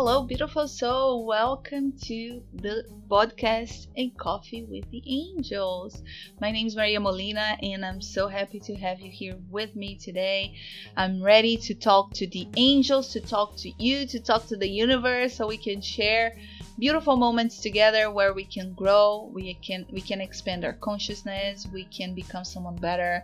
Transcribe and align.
Hello, 0.00 0.22
beautiful 0.22 0.68
soul. 0.68 1.26
Welcome 1.26 1.90
to 2.02 2.40
the 2.54 2.84
podcast 3.08 3.88
and 3.96 4.16
coffee 4.16 4.62
with 4.62 4.88
the 4.92 5.02
angels. 5.04 6.04
My 6.40 6.52
name 6.52 6.68
is 6.68 6.76
Maria 6.76 7.00
Molina, 7.00 7.58
and 7.64 7.84
I'm 7.84 8.00
so 8.00 8.28
happy 8.28 8.60
to 8.60 8.76
have 8.76 9.00
you 9.00 9.10
here 9.10 9.34
with 9.50 9.74
me 9.74 9.96
today. 9.96 10.54
I'm 10.96 11.20
ready 11.20 11.56
to 11.56 11.74
talk 11.74 12.12
to 12.12 12.28
the 12.28 12.46
angels, 12.56 13.08
to 13.14 13.20
talk 13.20 13.56
to 13.56 13.72
you, 13.82 14.06
to 14.06 14.20
talk 14.20 14.46
to 14.46 14.56
the 14.56 14.68
universe, 14.68 15.34
so 15.34 15.48
we 15.48 15.56
can 15.56 15.80
share 15.80 16.38
beautiful 16.78 17.16
moments 17.16 17.58
together 17.58 18.10
where 18.10 18.32
we 18.32 18.44
can 18.44 18.72
grow 18.74 19.30
we 19.32 19.54
can 19.54 19.84
we 19.90 20.00
can 20.00 20.20
expand 20.20 20.64
our 20.64 20.74
consciousness 20.74 21.66
we 21.72 21.84
can 21.84 22.14
become 22.14 22.44
someone 22.44 22.76
better 22.76 23.22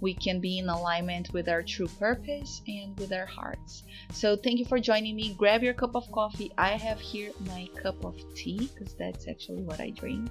we 0.00 0.14
can 0.14 0.40
be 0.40 0.58
in 0.58 0.68
alignment 0.68 1.32
with 1.32 1.48
our 1.48 1.62
true 1.62 1.88
purpose 1.98 2.60
and 2.68 2.98
with 2.98 3.12
our 3.12 3.26
hearts. 3.26 3.82
So 4.12 4.36
thank 4.36 4.58
you 4.58 4.64
for 4.64 4.78
joining 4.78 5.16
me. 5.16 5.34
Grab 5.34 5.62
your 5.62 5.74
cup 5.74 5.96
of 5.96 6.10
coffee. 6.12 6.52
I 6.58 6.70
have 6.70 7.00
here 7.00 7.30
my 7.46 7.68
cup 7.82 8.04
of 8.04 8.16
tea 8.34 8.70
because 8.72 8.94
that's 8.94 9.28
actually 9.28 9.62
what 9.62 9.80
i 9.80 9.90
drink. 9.90 10.28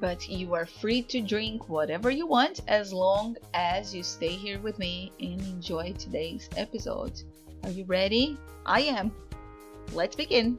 But 0.00 0.28
you 0.28 0.54
are 0.54 0.66
free 0.66 1.02
to 1.02 1.20
drink 1.20 1.68
whatever 1.68 2.10
you 2.10 2.26
want 2.26 2.60
as 2.68 2.92
long 2.92 3.36
as 3.54 3.94
you 3.94 4.02
stay 4.02 4.30
here 4.30 4.58
with 4.58 4.78
me 4.78 5.12
and 5.20 5.40
enjoy 5.40 5.94
today's 5.94 6.48
episode. 6.56 7.22
Are 7.64 7.70
you 7.70 7.84
ready? 7.84 8.36
I 8.66 8.82
am. 8.82 9.12
Let's 9.92 10.16
begin 10.16 10.58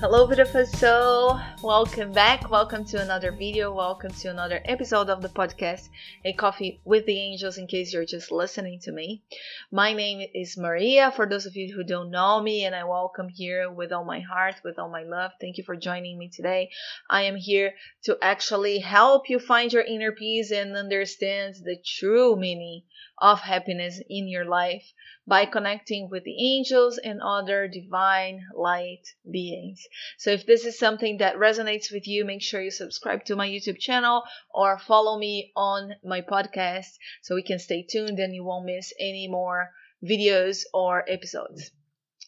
Hello 0.00 0.28
beautiful 0.28 0.64
soul, 0.64 1.40
welcome 1.60 2.12
back, 2.12 2.48
welcome 2.50 2.84
to 2.84 3.02
another 3.02 3.32
video, 3.32 3.74
welcome 3.74 4.12
to 4.12 4.28
another 4.28 4.62
episode 4.64 5.10
of 5.10 5.22
the 5.22 5.28
podcast 5.28 5.88
A 6.24 6.32
Coffee 6.34 6.80
with 6.84 7.04
the 7.04 7.18
Angels 7.18 7.58
in 7.58 7.66
case 7.66 7.92
you're 7.92 8.04
just 8.04 8.30
listening 8.30 8.78
to 8.84 8.92
me. 8.92 9.24
My 9.72 9.92
name 9.92 10.24
is 10.32 10.56
Maria 10.56 11.10
for 11.10 11.26
those 11.26 11.46
of 11.46 11.56
you 11.56 11.74
who 11.74 11.82
don't 11.82 12.12
know 12.12 12.40
me 12.40 12.64
and 12.64 12.76
I 12.76 12.84
welcome 12.84 13.28
here 13.28 13.72
with 13.72 13.90
all 13.90 14.04
my 14.04 14.20
heart, 14.20 14.60
with 14.62 14.78
all 14.78 14.88
my 14.88 15.02
love. 15.02 15.32
Thank 15.40 15.58
you 15.58 15.64
for 15.64 15.74
joining 15.74 16.16
me 16.16 16.30
today. 16.32 16.70
I 17.10 17.22
am 17.22 17.34
here 17.34 17.74
to 18.04 18.16
actually 18.22 18.78
help 18.78 19.28
you 19.28 19.40
find 19.40 19.72
your 19.72 19.82
inner 19.82 20.12
peace 20.12 20.52
and 20.52 20.76
understand 20.76 21.56
the 21.64 21.76
true 21.84 22.36
meaning 22.36 22.82
of 23.20 23.40
happiness 23.40 24.00
in 24.08 24.28
your 24.28 24.44
life 24.44 24.92
by 25.26 25.44
connecting 25.44 26.08
with 26.08 26.24
the 26.24 26.56
angels 26.56 26.98
and 26.98 27.20
other 27.20 27.68
divine 27.68 28.40
light 28.54 29.02
beings. 29.30 29.86
So 30.16 30.30
if 30.30 30.46
this 30.46 30.64
is 30.64 30.78
something 30.78 31.18
that 31.18 31.36
resonates 31.36 31.92
with 31.92 32.06
you, 32.06 32.24
make 32.24 32.42
sure 32.42 32.62
you 32.62 32.70
subscribe 32.70 33.24
to 33.24 33.36
my 33.36 33.48
YouTube 33.48 33.78
channel 33.78 34.22
or 34.54 34.78
follow 34.78 35.18
me 35.18 35.52
on 35.56 35.94
my 36.04 36.20
podcast 36.20 36.98
so 37.22 37.34
we 37.34 37.42
can 37.42 37.58
stay 37.58 37.82
tuned 37.82 38.18
and 38.18 38.34
you 38.34 38.44
won't 38.44 38.66
miss 38.66 38.92
any 38.98 39.28
more 39.28 39.70
videos 40.02 40.62
or 40.72 41.04
episodes. 41.08 41.70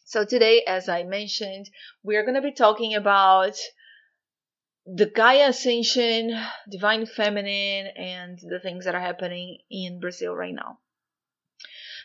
So 0.05 0.25
today, 0.25 0.63
as 0.67 0.89
I 0.89 1.03
mentioned, 1.03 1.69
we're 2.03 2.23
going 2.23 2.35
to 2.35 2.41
be 2.41 2.51
talking 2.51 2.95
about 2.95 3.55
the 4.85 5.05
Gaia 5.05 5.49
Ascension, 5.49 6.35
Divine 6.69 7.05
Feminine, 7.05 7.87
and 7.95 8.39
the 8.39 8.59
things 8.59 8.85
that 8.85 8.95
are 8.95 9.01
happening 9.01 9.59
in 9.69 9.99
Brazil 9.99 10.35
right 10.35 10.53
now. 10.53 10.79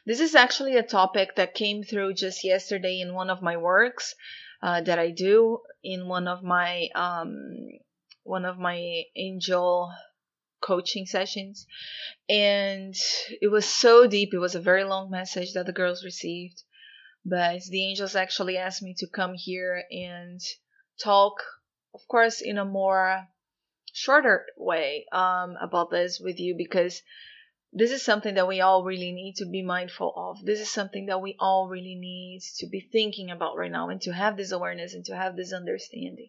This 0.04 0.20
is 0.20 0.34
actually 0.34 0.76
a 0.76 0.82
topic 0.82 1.34
that 1.34 1.54
came 1.54 1.82
through 1.82 2.14
just 2.14 2.44
yesterday 2.44 3.00
in 3.00 3.14
one 3.14 3.28
of 3.28 3.42
my 3.42 3.56
works 3.56 4.14
uh, 4.62 4.80
that 4.82 4.98
I 4.98 5.10
do 5.10 5.60
in 5.82 6.06
one 6.06 6.28
of 6.28 6.42
my 6.42 6.88
um, 6.94 7.68
one 8.22 8.44
of 8.44 8.58
my 8.58 9.02
angel 9.16 9.92
coaching 10.60 11.06
sessions, 11.06 11.66
and 12.28 12.94
it 13.40 13.48
was 13.48 13.66
so 13.66 14.06
deep. 14.06 14.30
It 14.32 14.38
was 14.38 14.54
a 14.54 14.60
very 14.60 14.84
long 14.84 15.10
message 15.10 15.54
that 15.54 15.66
the 15.66 15.72
girls 15.72 16.04
received, 16.04 16.62
but 17.24 17.62
the 17.64 17.84
angels 17.84 18.16
actually 18.16 18.56
asked 18.56 18.82
me 18.82 18.94
to 18.98 19.06
come 19.08 19.34
here 19.34 19.84
and 19.90 20.40
talk, 21.02 21.42
of 21.96 22.06
course, 22.08 22.42
in 22.42 22.58
a 22.58 22.64
more 22.64 23.26
shorter 23.94 24.44
way 24.58 25.06
um, 25.12 25.56
about 25.58 25.90
this 25.90 26.20
with 26.20 26.38
you 26.38 26.54
because 26.54 27.02
this 27.72 27.90
is 27.90 28.02
something 28.02 28.34
that 28.34 28.46
we 28.46 28.60
all 28.60 28.84
really 28.84 29.12
need 29.12 29.36
to 29.36 29.46
be 29.46 29.62
mindful 29.62 30.12
of. 30.14 30.44
This 30.44 30.60
is 30.60 30.70
something 30.70 31.06
that 31.06 31.22
we 31.22 31.36
all 31.40 31.68
really 31.68 31.94
need 31.94 32.42
to 32.58 32.66
be 32.66 32.80
thinking 32.80 33.30
about 33.30 33.56
right 33.56 33.72
now 33.72 33.88
and 33.88 34.00
to 34.02 34.12
have 34.12 34.36
this 34.36 34.52
awareness 34.52 34.92
and 34.92 35.06
to 35.06 35.16
have 35.16 35.36
this 35.36 35.54
understanding 35.54 36.28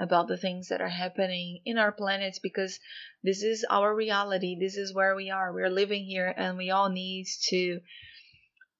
about 0.00 0.26
the 0.26 0.36
things 0.36 0.68
that 0.68 0.80
are 0.80 0.88
happening 1.04 1.60
in 1.64 1.78
our 1.78 1.92
planet 1.92 2.36
because 2.42 2.80
this 3.22 3.44
is 3.44 3.64
our 3.70 3.94
reality. 3.94 4.56
This 4.58 4.76
is 4.76 4.92
where 4.92 5.14
we 5.14 5.30
are. 5.30 5.52
We're 5.52 5.70
living 5.70 6.04
here 6.04 6.34
and 6.36 6.58
we 6.58 6.70
all 6.70 6.88
need 6.88 7.26
to 7.50 7.80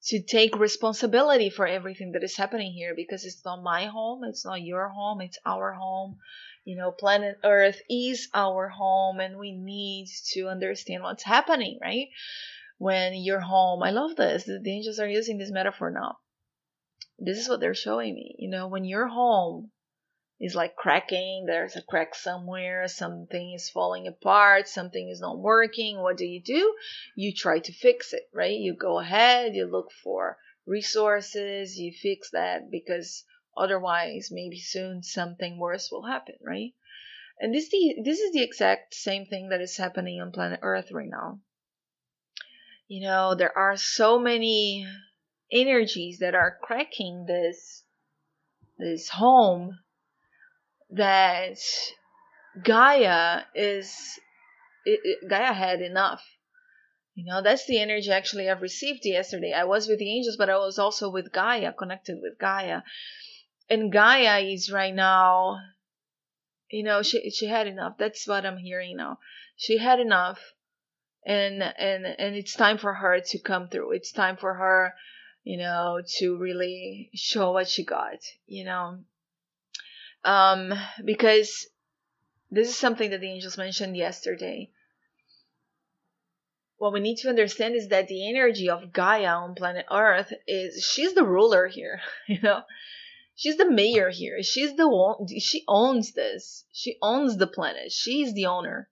to 0.07 0.23
take 0.23 0.59
responsibility 0.59 1.51
for 1.51 1.67
everything 1.67 2.13
that 2.13 2.25
is 2.25 2.37
happening 2.37 2.73
here 2.73 2.95
because 2.95 3.25
it's 3.25 3.45
not 3.45 3.63
my 3.63 3.87
home, 3.87 4.23
it's 4.25 4.45
not 4.45 4.63
your 4.63 4.89
home, 4.89 5.21
it's 5.21 5.39
our 5.45 5.73
home 5.73 6.19
you 6.67 6.75
know, 6.75 6.91
planet 6.91 7.39
Earth 7.45 7.81
is 7.89 8.29
our 8.35 8.69
home 8.69 9.21
and 9.21 9.39
we 9.39 9.53
need 9.53 10.09
to 10.33 10.49
understand 10.49 11.05
what's 11.05 11.23
happening, 11.23 11.79
right? 11.81 12.09
When 12.79 13.15
you're 13.15 13.41
home. 13.41 13.85
I 13.85 13.91
love 13.93 14.17
this. 14.17 14.45
The 14.45 14.61
angels 14.67 14.99
are 14.99 15.09
using 15.09 15.39
this 15.39 15.53
metaphor 15.53 15.93
now. 15.93 16.19
This 17.21 17.39
is 17.39 17.49
what 17.49 17.61
they're 17.61 17.75
showing 17.75 18.15
me. 18.15 18.35
You 18.41 18.51
know, 18.51 18.67
when 18.67 18.85
you're 18.85 19.07
home 19.07 19.71
is 20.41 20.55
like 20.55 20.77
cracking, 20.77 21.47
there's 21.47 21.77
a 21.77 21.83
crack 21.83 22.15
somewhere, 22.15 22.87
something 22.89 23.53
is 23.53 23.71
falling 23.71 24.07
apart, 24.07 24.69
something 24.69 25.09
is 25.09 25.21
not 25.21 25.39
working. 25.39 25.99
What 26.01 26.17
do 26.17 26.27
you 26.27 26.43
do? 26.43 26.75
You 27.15 27.33
try 27.33 27.59
to 27.61 27.73
fix 27.73 28.13
it, 28.13 28.29
right? 28.33 28.59
You 28.59 28.75
go 28.75 28.99
ahead, 28.99 29.55
you 29.55 29.67
look 29.67 29.93
for 29.93 30.39
resources, 30.67 31.79
you 31.79 31.93
fix 31.93 32.31
that 32.31 32.71
because 32.71 33.25
Otherwise, 33.57 34.31
maybe 34.31 34.61
soon 34.61 35.03
something 35.03 35.59
worse 35.59 35.91
will 35.91 36.05
happen, 36.05 36.35
right? 36.43 36.75
And 37.41 37.55
this 37.55 37.71
the 37.71 37.97
this 38.05 38.21
is 38.21 38.33
the 38.33 38.43
exact 38.43 38.95
same 38.95 39.25
thing 39.25 39.49
that 39.49 39.63
is 39.63 39.77
happening 39.79 40.21
on 40.21 40.31
planet 40.31 40.61
Earth 40.63 40.93
right 40.93 41.09
now. 41.09 41.41
You 42.87 43.01
know, 43.03 43.35
there 43.35 43.57
are 43.57 43.77
so 43.77 44.19
many 44.19 44.87
energies 45.51 46.19
that 46.19 46.35
are 46.35 46.59
cracking 46.63 47.25
this 47.25 47.83
this 48.79 49.09
home 49.09 49.79
that 50.91 51.59
Gaia 52.63 53.43
is 53.55 53.95
it, 54.85 55.01
it, 55.03 55.29
Gaia 55.29 55.53
had 55.53 55.81
enough. 55.81 56.23
You 57.15 57.25
know, 57.25 57.43
that's 57.43 57.67
the 57.67 57.81
energy 57.81 58.11
actually 58.11 58.51
I've 58.51 58.61
received 58.61 59.01
yesterday. 59.05 59.53
I 59.53 59.65
was 59.65 59.89
with 59.89 59.99
the 59.99 60.11
angels, 60.11 60.37
but 60.37 60.51
I 60.51 60.59
was 60.59 60.79
also 60.79 61.11
with 61.11 61.33
Gaia, 61.33 61.73
connected 61.73 62.19
with 62.21 62.39
Gaia 62.39 62.83
and 63.69 63.93
Gaia 63.93 64.41
is 64.41 64.71
right 64.71 64.95
now, 64.95 65.59
you 66.71 66.83
know, 66.83 67.03
she 67.03 67.31
she 67.31 67.47
had 67.47 67.67
enough. 67.67 67.97
That's 67.99 68.27
what 68.27 68.47
I'm 68.47 68.59
hearing 68.59 68.97
now. 68.97 69.19
She 69.57 69.79
had 69.79 70.01
enough, 70.01 70.41
and 71.25 71.63
and 71.63 72.07
and 72.07 72.37
it's 72.37 72.55
time 72.55 72.79
for 72.79 72.95
her 72.95 73.21
to 73.21 73.39
come 73.39 73.69
through. 73.69 73.93
It's 73.93 74.13
time 74.13 74.37
for 74.37 74.55
her, 74.55 74.95
you 75.45 75.59
know, 75.59 76.01
to 76.19 76.37
really 76.37 77.11
show 77.15 77.53
what 77.53 77.69
she 77.69 77.85
got. 77.85 78.19
You 78.47 78.65
know, 78.65 78.99
um, 80.27 80.75
because 81.05 81.67
this 82.51 82.69
is 82.69 82.77
something 82.77 83.11
that 83.11 83.21
the 83.21 83.31
angels 83.31 83.57
mentioned 83.57 83.97
yesterday. 83.97 84.71
What 86.79 86.93
we 86.93 87.01
need 87.01 87.17
to 87.19 87.31
understand 87.31 87.75
is 87.75 87.89
that 87.89 88.09
the 88.09 88.29
energy 88.29 88.69
of 88.69 88.93
Gaia 88.93 89.29
on 89.29 89.55
planet 89.55 89.87
Earth 89.91 90.33
is 90.47 90.85
she's 90.85 91.15
the 91.15 91.25
ruler 91.25 91.67
here, 91.69 92.01
you 92.29 92.41
know 92.43 92.63
she's 93.37 93.57
the 93.57 93.71
mayor 93.71 94.11
here. 94.11 94.43
She's 94.43 94.75
the 94.75 94.89
one. 94.89 95.29
She 95.39 95.63
owns 95.69 96.13
this. 96.13 96.65
She 96.73 96.97
owns 97.01 97.37
the 97.37 97.47
planet. 97.47 97.93
She's 97.93 98.35
the 98.35 98.47
owner. 98.47 98.89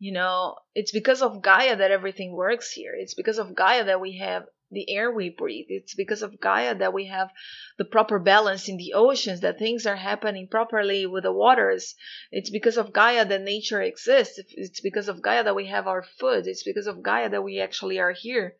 You 0.00 0.12
know, 0.12 0.56
it's 0.74 0.92
because 0.92 1.22
of 1.22 1.42
Gaia 1.42 1.76
that 1.76 1.90
everything 1.90 2.32
works 2.32 2.72
here. 2.72 2.94
It's 2.96 3.14
because 3.14 3.38
of 3.38 3.54
Gaia 3.54 3.84
that 3.84 4.00
we 4.00 4.18
have 4.18 4.44
the 4.70 4.90
air 4.90 5.10
we 5.10 5.30
breathe. 5.30 5.66
It's 5.68 5.94
because 5.94 6.22
of 6.22 6.40
Gaia 6.40 6.74
that 6.76 6.92
we 6.92 7.06
have 7.06 7.30
the 7.78 7.84
proper 7.84 8.18
balance 8.18 8.68
in 8.68 8.76
the 8.76 8.92
oceans, 8.94 9.40
that 9.40 9.58
things 9.58 9.86
are 9.86 9.96
happening 9.96 10.48
properly 10.48 11.06
with 11.06 11.22
the 11.22 11.32
waters. 11.32 11.94
It's 12.30 12.50
because 12.50 12.76
of 12.76 12.92
Gaia 12.92 13.24
that 13.24 13.42
nature 13.42 13.80
exists. 13.80 14.38
It's 14.50 14.80
because 14.80 15.08
of 15.08 15.22
Gaia 15.22 15.44
that 15.44 15.56
we 15.56 15.68
have 15.68 15.86
our 15.86 16.04
food. 16.20 16.46
It's 16.46 16.64
because 16.64 16.86
of 16.86 17.02
Gaia 17.02 17.30
that 17.30 17.42
we 17.42 17.60
actually 17.60 17.98
are 17.98 18.12
here. 18.12 18.56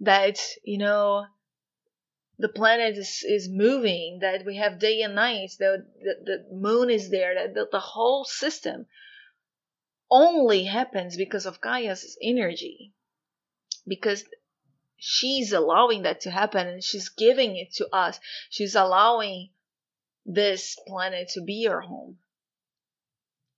That, 0.00 0.38
you 0.64 0.78
know, 0.78 1.24
the 2.38 2.48
planet 2.48 2.96
is, 2.96 3.24
is 3.26 3.48
moving, 3.50 4.18
that 4.20 4.44
we 4.44 4.56
have 4.56 4.78
day 4.78 5.02
and 5.02 5.14
night, 5.14 5.50
that 5.58 5.84
the, 6.00 6.14
the 6.24 6.56
moon 6.56 6.90
is 6.90 7.10
there, 7.10 7.34
that 7.34 7.54
the, 7.54 7.66
the 7.70 7.80
whole 7.80 8.24
system 8.24 8.86
only 10.10 10.64
happens 10.64 11.16
because 11.16 11.46
of 11.46 11.60
Gaia's 11.60 12.16
energy. 12.22 12.92
Because 13.86 14.24
she's 15.06 15.52
allowing 15.52 16.02
that 16.04 16.22
to 16.22 16.30
happen 16.30 16.66
and 16.66 16.82
she's 16.82 17.10
giving 17.10 17.58
it 17.58 17.74
to 17.74 17.86
us. 17.94 18.18
She's 18.48 18.74
allowing 18.74 19.50
this 20.24 20.78
planet 20.86 21.28
to 21.34 21.42
be 21.42 21.68
our 21.68 21.82
home. 21.82 22.16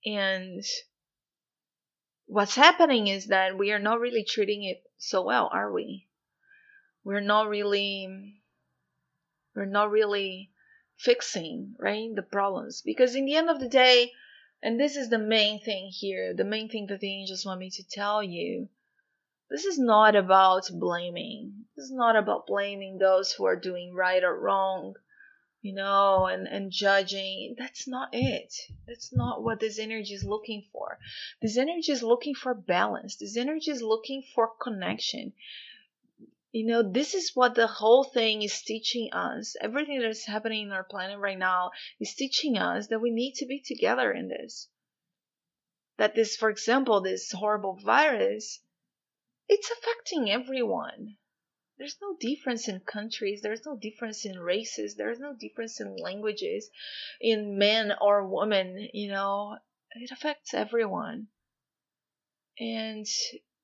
And 0.04 0.64
what's 2.26 2.56
happening 2.56 3.06
is 3.06 3.28
that 3.28 3.56
we 3.56 3.70
are 3.70 3.78
not 3.78 4.00
really 4.00 4.24
treating 4.24 4.64
it 4.64 4.82
so 4.98 5.22
well, 5.22 5.48
are 5.52 5.72
we? 5.72 6.08
We're 7.04 7.20
not 7.20 7.48
really 7.48 8.42
we're 9.54 9.66
not 9.66 9.92
really 9.92 10.50
fixing, 10.96 11.76
right, 11.78 12.12
the 12.12 12.22
problems. 12.22 12.82
Because 12.82 13.14
in 13.14 13.24
the 13.24 13.36
end 13.36 13.50
of 13.50 13.60
the 13.60 13.68
day, 13.68 14.12
and 14.60 14.80
this 14.80 14.96
is 14.96 15.10
the 15.10 15.18
main 15.18 15.60
thing 15.60 15.90
here, 15.92 16.34
the 16.34 16.44
main 16.44 16.68
thing 16.68 16.88
that 16.88 16.98
the 16.98 17.20
angels 17.20 17.46
want 17.46 17.60
me 17.60 17.70
to 17.70 17.88
tell 17.88 18.20
you. 18.20 18.68
This 19.48 19.64
is 19.64 19.78
not 19.78 20.16
about 20.16 20.68
blaming. 20.72 21.66
This 21.76 21.86
is 21.86 21.92
not 21.92 22.16
about 22.16 22.46
blaming 22.46 22.98
those 22.98 23.32
who 23.32 23.44
are 23.44 23.54
doing 23.58 23.94
right 23.94 24.24
or 24.24 24.38
wrong, 24.38 24.94
you 25.62 25.72
know, 25.72 26.26
and, 26.26 26.48
and 26.48 26.72
judging. 26.72 27.54
That's 27.56 27.86
not 27.86 28.08
it. 28.12 28.54
That's 28.86 29.14
not 29.14 29.42
what 29.42 29.60
this 29.60 29.78
energy 29.78 30.14
is 30.14 30.24
looking 30.24 30.64
for. 30.72 30.98
This 31.40 31.56
energy 31.56 31.92
is 31.92 32.02
looking 32.02 32.34
for 32.34 32.54
balance. 32.54 33.16
This 33.16 33.36
energy 33.36 33.70
is 33.70 33.82
looking 33.82 34.24
for 34.34 34.50
connection 34.60 35.32
you 36.56 36.64
know 36.64 36.82
this 36.82 37.12
is 37.12 37.32
what 37.34 37.54
the 37.54 37.66
whole 37.66 38.02
thing 38.02 38.40
is 38.40 38.62
teaching 38.62 39.12
us 39.12 39.56
everything 39.60 40.00
that 40.00 40.08
is 40.08 40.24
happening 40.24 40.62
in 40.66 40.72
our 40.72 40.84
planet 40.84 41.18
right 41.18 41.38
now 41.38 41.70
is 42.00 42.14
teaching 42.14 42.56
us 42.56 42.86
that 42.86 43.00
we 43.00 43.10
need 43.10 43.34
to 43.34 43.44
be 43.44 43.60
together 43.60 44.10
in 44.10 44.28
this 44.28 44.68
that 45.98 46.14
this 46.14 46.34
for 46.34 46.48
example 46.48 47.02
this 47.02 47.30
horrible 47.32 47.74
virus 47.74 48.60
it's 49.48 49.70
affecting 49.70 50.30
everyone 50.30 51.16
there's 51.78 51.96
no 52.00 52.16
difference 52.18 52.68
in 52.68 52.80
countries 52.80 53.40
there's 53.42 53.66
no 53.66 53.76
difference 53.76 54.24
in 54.24 54.38
races 54.38 54.96
there's 54.96 55.18
no 55.18 55.34
difference 55.38 55.80
in 55.80 55.96
languages 55.96 56.70
in 57.20 57.58
men 57.58 57.92
or 58.00 58.26
women 58.26 58.88
you 58.92 59.10
know 59.10 59.56
it 59.92 60.10
affects 60.10 60.54
everyone 60.54 61.26
and 62.58 63.06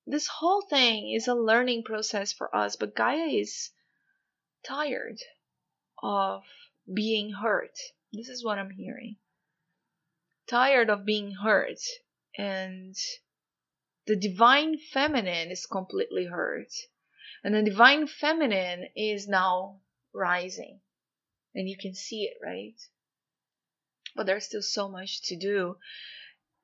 this 0.06 0.26
whole 0.26 0.62
thing 0.62 1.12
is 1.12 1.28
a 1.28 1.34
learning 1.34 1.84
process 1.84 2.32
for 2.32 2.54
us, 2.54 2.76
but 2.76 2.94
Gaia 2.94 3.28
is 3.28 3.70
tired 4.64 5.18
of 6.02 6.42
being 6.92 7.32
hurt. 7.32 7.78
This 8.12 8.28
is 8.28 8.44
what 8.44 8.58
I'm 8.58 8.70
hearing. 8.70 9.16
Tired 10.48 10.90
of 10.90 11.06
being 11.06 11.32
hurt, 11.32 11.78
and 12.36 12.94
the 14.06 14.16
divine 14.16 14.78
feminine 14.78 15.50
is 15.50 15.66
completely 15.66 16.26
hurt, 16.26 16.72
and 17.44 17.54
the 17.54 17.62
divine 17.62 18.06
feminine 18.06 18.88
is 18.96 19.28
now 19.28 19.80
rising, 20.12 20.80
and 21.54 21.68
you 21.68 21.76
can 21.76 21.94
see 21.94 22.24
it, 22.24 22.36
right? 22.42 22.80
But 24.14 24.26
there's 24.26 24.44
still 24.44 24.62
so 24.62 24.88
much 24.88 25.22
to 25.28 25.36
do 25.36 25.76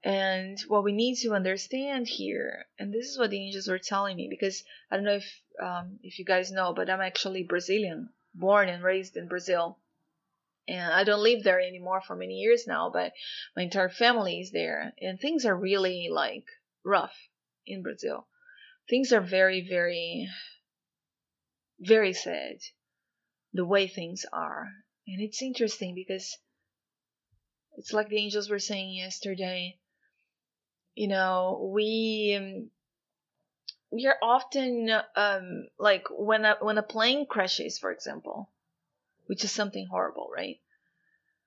and 0.05 0.61
what 0.69 0.85
we 0.85 0.93
need 0.93 1.17
to 1.17 1.35
understand 1.35 2.06
here, 2.06 2.67
and 2.79 2.94
this 2.94 3.06
is 3.06 3.19
what 3.19 3.31
the 3.31 3.44
angels 3.44 3.67
were 3.67 3.81
telling 3.81 4.17
me, 4.17 4.29
because 4.31 4.62
I 4.90 4.96
don't 4.96 5.05
know 5.05 5.17
if 5.17 5.43
um, 5.61 5.99
if 6.05 6.20
you 6.20 6.25
guys 6.25 6.52
know, 6.52 6.73
but 6.73 6.88
I'm 6.88 7.00
actually 7.00 7.43
Brazilian, 7.43 8.11
born 8.32 8.69
and 8.69 8.82
raised 8.85 9.17
in 9.17 9.26
Brazil, 9.26 9.79
and 10.69 10.93
I 10.93 11.02
don't 11.02 11.23
live 11.23 11.43
there 11.43 11.61
anymore 11.61 12.00
for 12.00 12.14
many 12.14 12.35
years 12.35 12.64
now. 12.64 12.90
But 12.90 13.12
my 13.56 13.62
entire 13.62 13.88
family 13.88 14.40
is 14.40 14.52
there, 14.52 14.93
and 15.00 15.19
things 15.19 15.44
are 15.44 15.56
really 15.56 16.08
like 16.12 16.46
rough 16.85 17.28
in 17.69 17.82
Brazil. 17.82 18.26
Things 18.88 19.12
are 19.12 19.20
very, 19.20 19.67
very, 19.69 20.29
very 21.79 22.12
sad. 22.12 22.56
The 23.53 23.65
way 23.65 23.87
things 23.87 24.25
are, 24.32 24.69
and 25.06 25.20
it's 25.23 25.43
interesting 25.43 25.94
because 25.94 26.37
it's 27.76 27.93
like 27.93 28.09
the 28.09 28.19
angels 28.19 28.50
were 28.50 28.59
saying 28.59 28.94
yesterday 28.94 29.79
you 30.99 31.06
know 31.06 31.70
we 31.73 32.37
um, 32.37 32.70
we 33.93 34.06
are 34.06 34.19
often 34.21 34.91
um, 35.14 35.69
like 35.79 36.06
when 36.11 36.44
a 36.44 36.56
when 36.61 36.76
a 36.76 36.82
plane 36.82 37.25
crashes 37.25 37.79
for 37.79 37.93
example 37.93 38.50
which 39.26 39.44
is 39.44 39.53
something 39.53 39.87
horrible 39.88 40.29
right 40.35 40.56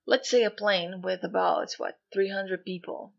let's 0.07 0.29
say 0.29 0.43
a 0.43 0.49
plane 0.49 1.01
with 1.01 1.23
about 1.25 1.73
what 1.77 1.99
300 2.13 2.63
people 2.63 3.13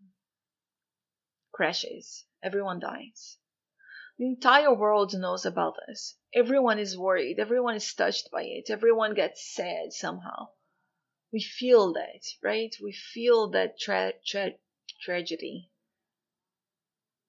crashes. 1.52 2.24
Everyone 2.42 2.80
dies. 2.80 3.38
The 4.18 4.26
entire 4.26 4.74
world 4.74 5.14
knows 5.14 5.46
about 5.46 5.76
this. 5.86 6.16
Everyone 6.34 6.78
is 6.78 6.98
worried. 6.98 7.38
Everyone 7.38 7.74
is 7.74 7.94
touched 7.94 8.30
by 8.30 8.44
it. 8.44 8.70
Everyone 8.70 9.14
gets 9.14 9.54
sad 9.54 9.92
somehow. 9.92 10.48
We 11.32 11.40
feel 11.40 11.92
that 11.94 12.24
right? 12.42 12.74
We 12.82 12.92
feel 12.92 13.48
that 13.50 13.78
tra- 13.78 14.14
tra- 14.26 14.58
tragedy. 15.00 15.70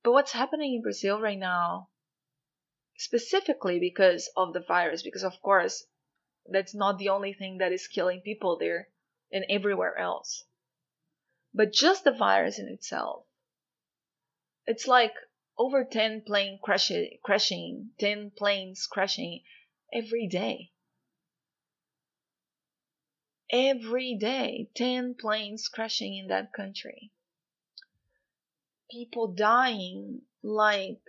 But 0.04 0.12
what's 0.12 0.34
happening 0.34 0.76
in 0.76 0.82
Brazil 0.82 1.22
right 1.22 1.40
now, 1.40 1.90
specifically 2.98 3.80
because 3.80 4.30
of 4.36 4.54
the 4.54 4.60
virus, 4.60 5.04
because 5.04 5.24
of 5.24 5.42
course, 5.42 5.86
that's 6.46 6.76
not 6.76 6.98
the 6.98 7.10
only 7.10 7.34
thing 7.34 7.60
that 7.60 7.72
is 7.72 7.88
killing 7.88 8.22
people 8.22 8.58
there 8.58 8.90
and 9.32 9.46
everywhere 9.50 9.98
else, 9.98 10.44
but 11.54 11.72
just 11.72 12.04
the 12.04 12.12
virus 12.12 12.60
in 12.60 12.68
itself. 12.68 13.26
It's 14.66 14.88
like 14.88 15.14
over 15.58 15.84
10 15.84 16.22
plane 16.22 16.60
crashing, 16.64 17.18
crashing 17.24 17.92
10 18.00 18.32
planes 18.32 18.88
crashing 18.88 19.44
every 19.94 20.28
day. 20.28 20.72
Every 23.52 24.16
day, 24.16 24.70
10 24.76 25.16
planes 25.16 25.68
crashing 25.68 26.18
in 26.18 26.28
that 26.28 26.54
country 26.54 27.12
people 28.94 29.28
dying 29.28 30.22
like 30.44 31.02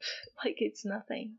like 0.44 0.56
it's 0.58 0.84
nothing. 0.84 1.34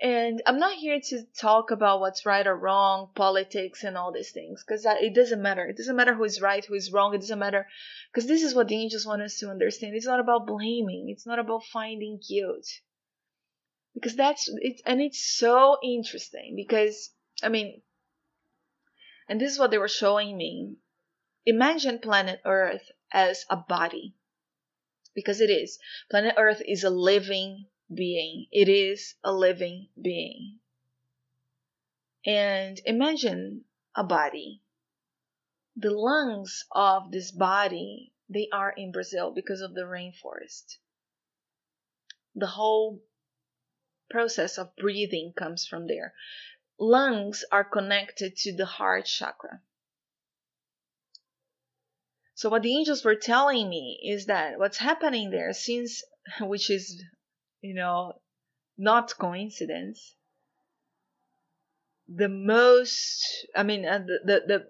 And 0.00 0.42
I'm 0.46 0.58
not 0.58 0.74
here 0.74 1.00
to 1.00 1.22
talk 1.40 1.70
about 1.70 2.00
what's 2.00 2.26
right 2.26 2.46
or 2.46 2.56
wrong, 2.56 3.10
politics, 3.14 3.84
and 3.84 3.96
all 3.96 4.12
these 4.12 4.32
things, 4.32 4.64
because 4.64 4.84
it 4.84 5.14
doesn't 5.14 5.40
matter. 5.40 5.66
It 5.66 5.76
doesn't 5.76 5.94
matter 5.94 6.14
who 6.14 6.24
is 6.24 6.40
right, 6.40 6.64
who 6.64 6.74
is 6.74 6.92
wrong. 6.92 7.14
It 7.14 7.20
doesn't 7.20 7.38
matter, 7.38 7.68
because 8.12 8.26
this 8.26 8.42
is 8.42 8.54
what 8.54 8.68
the 8.68 8.76
angels 8.76 9.06
want 9.06 9.22
us 9.22 9.38
to 9.38 9.50
understand. 9.50 9.94
It's 9.94 10.06
not 10.06 10.18
about 10.18 10.46
blaming. 10.46 11.08
It's 11.08 11.26
not 11.26 11.38
about 11.38 11.64
finding 11.72 12.18
guilt, 12.28 12.66
because 13.94 14.16
that's 14.16 14.48
it. 14.48 14.80
And 14.86 15.00
it's 15.00 15.24
so 15.24 15.76
interesting 15.84 16.54
because 16.56 17.10
I 17.42 17.48
mean, 17.48 17.82
and 19.28 19.40
this 19.40 19.52
is 19.52 19.58
what 19.58 19.70
they 19.70 19.78
were 19.78 19.88
showing 19.88 20.36
me. 20.36 20.76
Imagine 21.46 21.98
planet 21.98 22.40
Earth 22.44 22.90
as 23.12 23.44
a 23.50 23.56
body. 23.56 24.14
Because 25.14 25.42
it 25.42 25.50
is. 25.50 25.78
Planet 26.10 26.36
Earth 26.38 26.62
is 26.66 26.84
a 26.84 26.90
living 26.90 27.66
being. 27.92 28.46
It 28.50 28.68
is 28.68 29.14
a 29.24 29.32
living 29.32 29.88
being. 30.00 30.58
And 32.24 32.80
imagine 32.84 33.64
a 33.94 34.04
body. 34.04 34.62
The 35.76 35.90
lungs 35.90 36.64
of 36.70 37.10
this 37.10 37.30
body, 37.30 38.12
they 38.28 38.48
are 38.52 38.70
in 38.70 38.92
Brazil 38.92 39.32
because 39.32 39.60
of 39.60 39.74
the 39.74 39.82
rainforest. 39.82 40.76
The 42.34 42.46
whole 42.46 43.02
process 44.10 44.58
of 44.58 44.76
breathing 44.76 45.32
comes 45.32 45.66
from 45.66 45.86
there. 45.86 46.14
Lungs 46.78 47.44
are 47.50 47.64
connected 47.64 48.36
to 48.36 48.54
the 48.54 48.66
heart 48.66 49.06
chakra. 49.06 49.62
So 52.34 52.48
what 52.48 52.62
the 52.62 52.76
angels 52.76 53.04
were 53.04 53.14
telling 53.14 53.68
me 53.68 54.00
is 54.02 54.26
that 54.26 54.58
what's 54.58 54.78
happening 54.78 55.30
there, 55.30 55.52
since 55.52 56.02
which 56.40 56.70
is, 56.70 57.02
you 57.62 57.74
know, 57.74 58.20
not 58.76 59.16
coincidence, 59.18 60.16
the 62.08 62.28
most, 62.28 63.46
I 63.54 63.62
mean, 63.62 63.86
uh, 63.86 63.98
the, 63.98 64.18
the 64.24 64.40
the 64.46 64.66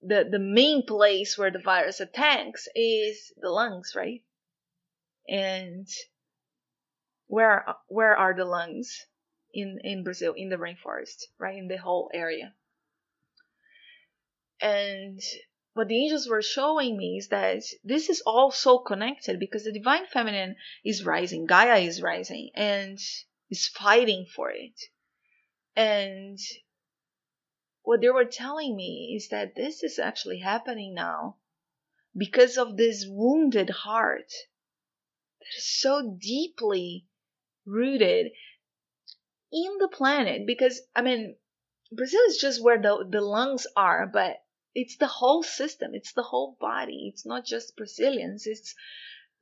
the 0.00 0.30
the 0.30 0.38
main 0.38 0.86
place 0.86 1.36
where 1.36 1.50
the 1.50 1.58
virus 1.58 2.00
attacks 2.00 2.68
is 2.74 3.32
the 3.36 3.50
lungs, 3.50 3.94
right? 3.96 4.22
And 5.28 5.86
where 7.26 7.66
where 7.88 8.16
are 8.16 8.34
the 8.34 8.44
lungs 8.44 9.06
in 9.52 9.80
in 9.82 10.04
Brazil 10.04 10.34
in 10.36 10.48
the 10.48 10.56
rainforest, 10.56 11.24
right? 11.38 11.58
In 11.58 11.68
the 11.68 11.76
whole 11.76 12.10
area. 12.14 12.54
And 14.60 15.20
what 15.78 15.86
the 15.86 16.02
angels 16.02 16.28
were 16.28 16.42
showing 16.42 16.96
me 16.96 17.18
is 17.18 17.28
that 17.28 17.62
this 17.84 18.10
is 18.10 18.20
all 18.26 18.50
so 18.50 18.80
connected 18.80 19.38
because 19.38 19.62
the 19.62 19.70
divine 19.70 20.04
feminine 20.06 20.56
is 20.84 21.04
rising, 21.04 21.46
Gaia 21.46 21.78
is 21.78 22.02
rising, 22.02 22.50
and 22.56 22.98
is 23.48 23.68
fighting 23.68 24.26
for 24.26 24.50
it. 24.50 24.74
And 25.76 26.36
what 27.82 28.00
they 28.00 28.10
were 28.10 28.24
telling 28.24 28.74
me 28.74 29.14
is 29.16 29.28
that 29.28 29.54
this 29.54 29.84
is 29.84 30.00
actually 30.00 30.40
happening 30.40 30.94
now 30.94 31.36
because 32.16 32.58
of 32.58 32.76
this 32.76 33.06
wounded 33.08 33.70
heart 33.70 34.32
that 35.38 35.58
is 35.58 35.80
so 35.80 36.18
deeply 36.20 37.06
rooted 37.64 38.32
in 39.52 39.78
the 39.78 39.86
planet. 39.86 40.44
Because, 40.44 40.80
I 40.96 41.02
mean, 41.02 41.36
Brazil 41.92 42.22
is 42.26 42.38
just 42.38 42.60
where 42.60 42.82
the, 42.82 43.06
the 43.08 43.20
lungs 43.20 43.64
are, 43.76 44.10
but 44.12 44.42
it's 44.80 44.96
the 44.96 45.06
whole 45.06 45.42
system 45.42 45.90
it's 45.94 46.12
the 46.12 46.22
whole 46.22 46.56
body 46.60 47.10
it's 47.12 47.26
not 47.26 47.44
just 47.44 47.76
brazilians 47.76 48.46
it's 48.46 48.74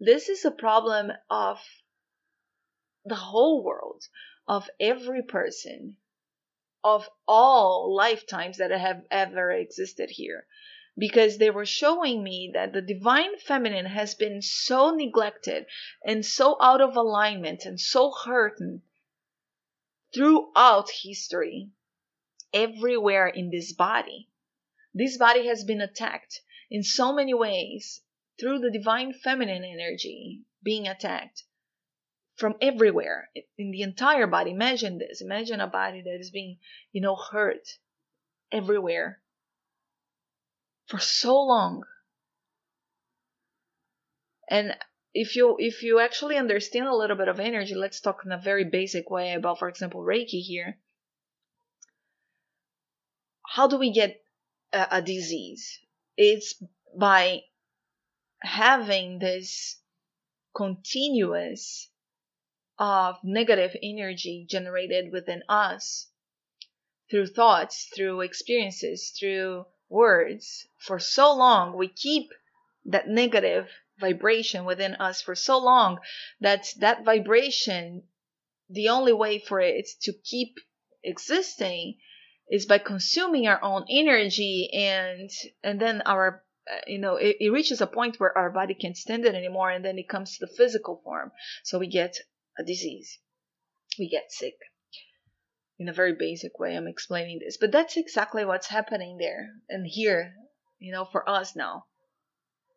this 0.00 0.28
is 0.28 0.44
a 0.44 0.50
problem 0.50 1.10
of 1.30 1.58
the 3.06 3.14
whole 3.14 3.62
world, 3.62 4.04
of 4.48 4.68
every 4.80 5.22
person, 5.22 5.96
of 6.82 7.08
all 7.26 7.94
lifetimes 7.94 8.58
that 8.58 8.70
have 8.70 9.06
ever 9.10 9.50
existed 9.52 10.10
here. 10.10 10.46
Because 10.98 11.38
they 11.38 11.50
were 11.50 11.66
showing 11.66 12.22
me 12.22 12.50
that 12.54 12.72
the 12.72 12.80
divine 12.80 13.38
feminine 13.38 13.86
has 13.86 14.14
been 14.14 14.42
so 14.42 14.90
neglected 14.90 15.66
and 16.04 16.24
so 16.24 16.56
out 16.60 16.80
of 16.80 16.96
alignment 16.96 17.64
and 17.64 17.80
so 17.80 18.10
hurting 18.10 18.82
throughout 20.14 20.90
history, 20.90 21.70
everywhere 22.52 23.28
in 23.28 23.50
this 23.50 23.72
body. 23.72 24.28
This 24.98 25.18
body 25.18 25.46
has 25.48 25.62
been 25.62 25.82
attacked 25.82 26.40
in 26.70 26.82
so 26.82 27.12
many 27.12 27.34
ways 27.34 28.00
through 28.40 28.60
the 28.60 28.70
divine 28.70 29.12
feminine 29.12 29.62
energy 29.62 30.40
being 30.62 30.88
attacked 30.88 31.44
from 32.36 32.54
everywhere 32.62 33.28
in 33.58 33.72
the 33.72 33.82
entire 33.82 34.26
body. 34.26 34.52
Imagine 34.52 34.96
this. 34.96 35.20
Imagine 35.20 35.60
a 35.60 35.66
body 35.66 36.00
that 36.00 36.18
is 36.18 36.30
being, 36.30 36.60
you 36.92 37.02
know, 37.02 37.14
hurt 37.14 37.68
everywhere 38.50 39.20
for 40.86 40.98
so 40.98 41.42
long. 41.42 41.84
And 44.48 44.78
if 45.12 45.36
you 45.36 45.56
if 45.58 45.82
you 45.82 46.00
actually 46.00 46.38
understand 46.38 46.88
a 46.88 46.96
little 46.96 47.16
bit 47.16 47.28
of 47.28 47.38
energy, 47.38 47.74
let's 47.74 48.00
talk 48.00 48.22
in 48.24 48.32
a 48.32 48.38
very 48.38 48.64
basic 48.64 49.10
way 49.10 49.34
about, 49.34 49.58
for 49.58 49.68
example, 49.68 50.00
Reiki 50.00 50.40
here. 50.40 50.78
How 53.46 53.68
do 53.68 53.76
we 53.76 53.92
get 53.92 54.22
a, 54.76 54.98
a 54.98 55.02
disease? 55.02 55.80
It's 56.16 56.54
by 56.96 57.42
having 58.40 59.18
this 59.18 59.78
continuous 60.54 61.88
of 62.78 63.16
negative 63.24 63.74
energy 63.82 64.46
generated 64.48 65.10
within 65.10 65.42
us 65.48 66.08
through 67.10 67.26
thoughts, 67.26 67.88
through 67.94 68.20
experiences, 68.20 69.10
through 69.18 69.64
words 69.88 70.66
for 70.78 70.98
so 70.98 71.34
long. 71.34 71.76
We 71.76 71.88
keep 71.88 72.30
that 72.84 73.08
negative 73.08 73.68
vibration 73.98 74.64
within 74.64 74.94
us 74.96 75.22
for 75.22 75.34
so 75.34 75.58
long 75.58 75.98
that 76.40 76.66
that 76.78 77.04
vibration, 77.04 78.02
the 78.68 78.88
only 78.90 79.12
way 79.12 79.38
for 79.38 79.60
it 79.60 79.88
to 80.02 80.12
keep 80.12 80.58
existing 81.02 81.96
is 82.48 82.66
by 82.66 82.78
consuming 82.78 83.48
our 83.48 83.62
own 83.62 83.84
energy 83.90 84.70
and 84.72 85.30
and 85.64 85.80
then 85.80 86.02
our 86.06 86.44
uh, 86.70 86.80
you 86.86 86.98
know 86.98 87.16
it, 87.16 87.36
it 87.40 87.50
reaches 87.50 87.80
a 87.80 87.86
point 87.86 88.20
where 88.20 88.36
our 88.36 88.50
body 88.50 88.74
can't 88.74 88.96
stand 88.96 89.24
it 89.24 89.34
anymore 89.34 89.70
and 89.70 89.84
then 89.84 89.98
it 89.98 90.08
comes 90.08 90.36
to 90.36 90.46
the 90.46 90.52
physical 90.52 91.00
form. 91.02 91.32
So 91.64 91.78
we 91.78 91.88
get 91.88 92.16
a 92.58 92.62
disease. 92.62 93.18
We 93.98 94.08
get 94.08 94.30
sick. 94.30 94.54
In 95.78 95.88
a 95.88 95.92
very 95.92 96.14
basic 96.14 96.58
way 96.58 96.76
i'm 96.76 96.86
explaining 96.86 97.40
this. 97.40 97.56
But 97.56 97.72
that's 97.72 97.96
exactly 97.96 98.44
what's 98.44 98.68
happening 98.68 99.18
there 99.18 99.50
and 99.68 99.86
here 99.86 100.32
you 100.78 100.92
know 100.92 101.04
for 101.04 101.28
us 101.28 101.56
now. 101.56 101.86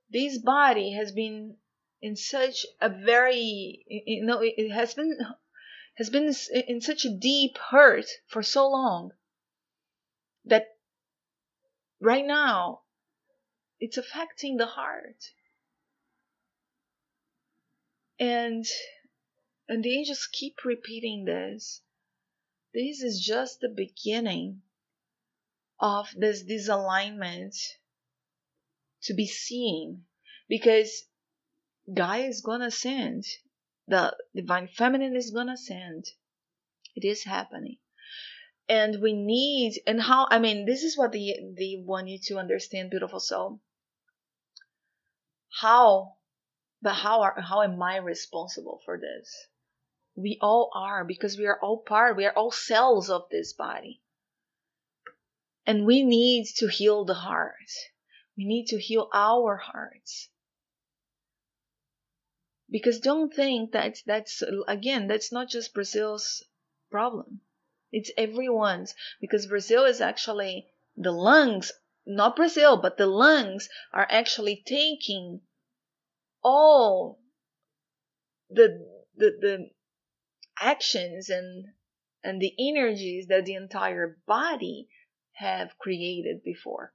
This 0.09 0.39
body 0.39 0.93
has 0.93 1.11
been 1.11 1.57
in 2.01 2.15
such 2.15 2.65
a 2.81 2.89
very 2.89 3.83
you 3.87 4.25
know 4.25 4.41
it 4.41 4.71
has 4.71 4.95
been 4.95 5.17
has 5.97 6.09
been 6.09 6.33
in 6.67 6.81
such 6.81 7.05
a 7.05 7.15
deep 7.15 7.57
hurt 7.69 8.05
for 8.27 8.41
so 8.41 8.67
long 8.67 9.11
that 10.49 10.67
right 11.99 12.25
now 12.25 12.81
it's 13.79 13.97
affecting 13.97 14.57
the 14.57 14.65
heart. 14.65 15.31
And 18.19 18.65
and 19.67 19.83
the 19.83 19.97
angels 19.97 20.27
keep 20.31 20.65
repeating 20.65 21.25
this. 21.25 21.81
This 22.73 23.01
is 23.01 23.23
just 23.23 23.59
the 23.59 23.69
beginning 23.69 24.61
of 25.79 26.09
this 26.15 26.43
disalignment 26.43 27.55
to 29.03 29.13
be 29.13 29.27
seen. 29.27 30.05
Because 30.47 31.05
Gaia 31.93 32.23
is 32.23 32.41
gonna 32.41 32.71
send. 32.71 33.25
The 33.87 34.15
divine 34.35 34.67
feminine 34.67 35.15
is 35.15 35.31
gonna 35.31 35.57
send. 35.57 36.05
It 36.95 37.05
is 37.05 37.23
happening 37.23 37.77
and 38.69 39.01
we 39.01 39.13
need 39.13 39.81
and 39.87 39.99
how 39.99 40.27
i 40.29 40.37
mean 40.37 40.65
this 40.65 40.83
is 40.83 40.95
what 40.95 41.11
they 41.11 41.35
they 41.57 41.81
want 41.83 42.07
you 42.07 42.19
to 42.19 42.37
understand 42.37 42.91
beautiful 42.91 43.19
soul. 43.19 43.59
How 45.59 46.17
but 46.81 46.93
how 46.93 47.21
are 47.21 47.41
how 47.41 47.63
am 47.63 47.81
i 47.81 47.97
responsible 47.97 48.79
for 48.85 48.99
this? 48.99 49.47
We 50.15 50.37
all 50.39 50.69
are 50.75 51.03
because 51.03 51.37
we 51.37 51.47
are 51.47 51.59
all 51.59 51.79
part 51.79 52.15
we 52.15 52.25
are 52.25 52.33
all 52.33 52.51
cells 52.51 53.09
of 53.09 53.23
this 53.31 53.53
body. 53.53 54.01
And 55.65 55.85
we 55.85 56.03
need 56.03 56.45
to 56.57 56.67
heal 56.67 57.05
the 57.05 57.13
heart. 57.13 57.71
We 58.37 58.45
need 58.45 58.67
to 58.67 58.79
heal 58.79 59.09
our 59.13 59.57
hearts. 59.57 60.29
Because 62.69 62.99
don't 62.99 63.33
think 63.33 63.71
that 63.71 63.97
that's 64.05 64.43
again 64.67 65.07
that's 65.07 65.31
not 65.31 65.49
just 65.49 65.73
brazil's 65.73 66.43
problem 66.91 67.41
it's 67.91 68.11
everyone's 68.17 68.93
because 69.21 69.47
brazil 69.47 69.85
is 69.85 70.01
actually 70.01 70.67
the 70.95 71.11
lungs 71.11 71.71
not 72.05 72.35
brazil 72.35 72.77
but 72.77 72.97
the 72.97 73.07
lungs 73.07 73.69
are 73.93 74.07
actually 74.09 74.63
taking 74.65 75.41
all 76.43 77.19
the 78.49 78.85
the, 79.15 79.31
the 79.39 79.69
actions 80.59 81.29
and 81.29 81.65
and 82.23 82.41
the 82.41 82.53
energies 82.59 83.27
that 83.27 83.45
the 83.45 83.53
entire 83.53 84.17
body 84.27 84.89
have 85.33 85.77
created 85.77 86.43
before. 86.43 86.93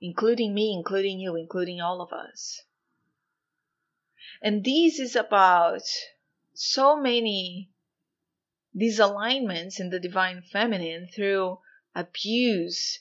Including 0.00 0.54
me 0.54 0.72
including 0.76 1.18
you 1.18 1.36
including 1.36 1.80
all 1.80 2.00
of 2.00 2.12
us. 2.12 2.62
And 4.42 4.64
this 4.64 5.00
is 5.00 5.16
about 5.16 5.82
so 6.54 6.96
many 6.96 7.70
disalignments 8.76 9.80
in 9.80 9.90
the 9.90 10.00
divine 10.00 10.42
feminine 10.42 11.08
through 11.14 11.58
abuse 11.94 13.00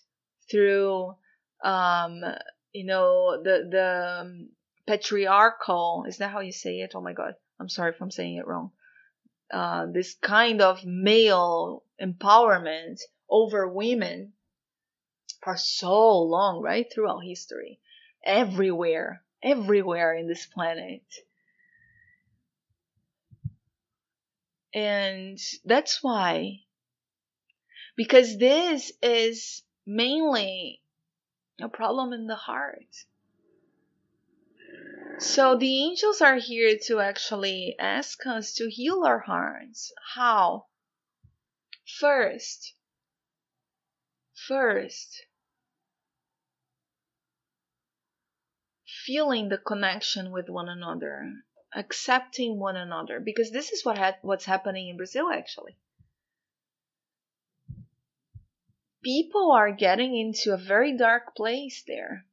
through 0.49 1.15
um, 1.63 2.23
you 2.71 2.85
know 2.85 3.41
the 3.43 3.67
the 3.69 4.19
um, 4.21 4.49
patriarchal 4.87 6.05
is 6.07 6.17
that 6.17 6.31
how 6.31 6.39
you 6.39 6.51
say 6.51 6.79
it? 6.79 6.93
Oh 6.95 7.01
my 7.01 7.13
god 7.13 7.35
i'm 7.59 7.69
sorry 7.69 7.91
if 7.91 8.01
i'm 8.01 8.11
saying 8.11 8.37
it 8.37 8.47
wrong. 8.47 8.71
Uh, 9.51 9.85
this 9.91 10.15
kind 10.15 10.61
of 10.61 10.83
male 10.85 11.83
empowerment 12.01 12.99
over 13.29 13.67
women 13.67 14.33
for 15.43 15.55
so 15.55 16.19
long 16.21 16.61
right 16.61 16.87
throughout 16.91 17.19
history. 17.19 17.79
Everywhere 18.23 19.23
everywhere 19.45 20.15
in 20.15 20.27
this 20.27 20.47
planet 20.47 21.03
and 24.75 25.39
that's 25.63 26.03
why 26.03 26.59
because 27.95 28.37
this 28.37 28.91
is 29.01 29.63
mainly 29.85 30.81
a 31.61 31.69
problem 31.69 32.11
in 32.11 32.27
the 32.27 32.35
heart. 32.35 33.05
So 35.19 35.55
the 35.57 35.85
angels 35.85 36.19
are 36.19 36.35
here 36.35 36.77
to 36.87 36.99
actually 36.99 37.75
ask 37.79 38.25
us 38.25 38.53
to 38.55 38.69
heal 38.69 39.05
our 39.05 39.19
hearts. 39.19 39.93
How? 40.15 40.65
First, 41.99 42.73
first, 44.47 45.25
feeling 49.05 49.47
the 49.47 49.57
connection 49.57 50.31
with 50.31 50.49
one 50.49 50.67
another, 50.67 51.31
accepting 51.75 52.59
one 52.59 52.75
another, 52.75 53.19
because 53.19 53.51
this 53.51 53.71
is 53.71 53.85
what 53.85 53.97
ha- 53.97 54.17
what's 54.21 54.45
happening 54.45 54.89
in 54.89 54.97
Brazil 54.97 55.29
actually. 55.31 55.77
people 59.05 59.51
are 59.51 59.71
getting 59.71 60.17
into 60.17 60.51
a 60.51 60.57
very 60.57 60.97
dark 60.97 61.35
place 61.35 61.83
there. 61.87 62.25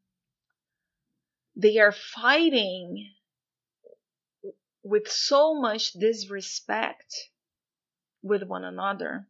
They 1.54 1.78
are 1.78 1.92
fighting 1.92 3.10
with 4.82 5.06
so 5.06 5.54
much 5.54 5.92
disrespect 5.92 7.14
with 8.22 8.42
one 8.42 8.64
another 8.64 9.28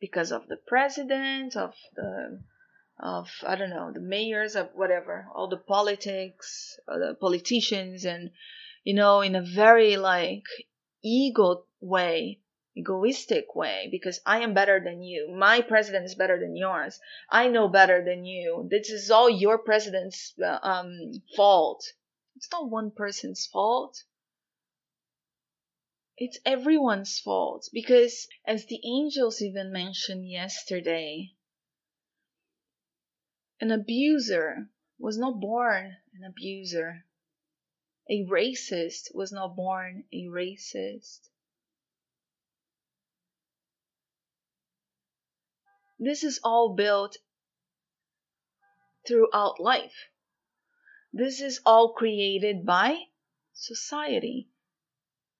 because 0.00 0.32
of 0.32 0.48
the 0.48 0.56
president, 0.56 1.56
of 1.56 1.72
the 1.94 2.42
of 2.98 3.28
I 3.46 3.54
don't 3.54 3.70
know 3.70 3.92
the 3.92 4.00
mayors 4.00 4.56
of 4.56 4.70
whatever, 4.74 5.26
all 5.34 5.48
the 5.48 5.56
politics, 5.56 6.78
uh, 6.88 6.98
the 6.98 7.14
politicians, 7.14 8.04
and 8.04 8.30
you 8.84 8.94
know 8.94 9.20
in 9.20 9.34
a 9.34 9.42
very 9.42 9.96
like 9.96 10.44
ego 11.02 11.66
way 11.80 12.40
egoistic 12.76 13.54
way 13.54 13.88
because 13.90 14.20
I 14.26 14.40
am 14.40 14.52
better 14.52 14.80
than 14.82 15.02
you. 15.02 15.32
My 15.32 15.60
president 15.60 16.04
is 16.06 16.16
better 16.16 16.40
than 16.40 16.56
yours. 16.56 16.98
I 17.30 17.48
know 17.48 17.68
better 17.68 18.04
than 18.04 18.24
you. 18.24 18.68
This 18.70 18.90
is 18.90 19.10
all 19.10 19.30
your 19.30 19.58
president's 19.58 20.34
uh, 20.42 20.58
um, 20.62 20.90
fault. 21.36 21.84
It's 22.36 22.48
not 22.50 22.68
one 22.68 22.90
person's 22.90 23.46
fault. 23.46 24.02
It's 26.16 26.38
everyone's 26.44 27.18
fault 27.18 27.68
because, 27.72 28.28
as 28.46 28.66
the 28.66 28.80
angels 28.84 29.42
even 29.42 29.72
mentioned 29.72 30.28
yesterday, 30.28 31.32
an 33.60 33.70
abuser 33.70 34.70
was 34.98 35.18
not 35.18 35.40
born 35.40 35.96
an 36.14 36.24
abuser. 36.24 37.04
A 38.08 38.24
racist 38.24 39.14
was 39.14 39.32
not 39.32 39.56
born 39.56 40.04
a 40.12 40.24
racist. 40.24 41.28
This 45.98 46.22
is 46.22 46.38
all 46.44 46.74
built 46.74 47.16
throughout 49.06 49.58
life. 49.58 50.10
This 51.12 51.40
is 51.40 51.60
all 51.64 51.92
created 51.92 52.66
by 52.66 53.04
society, 53.52 54.50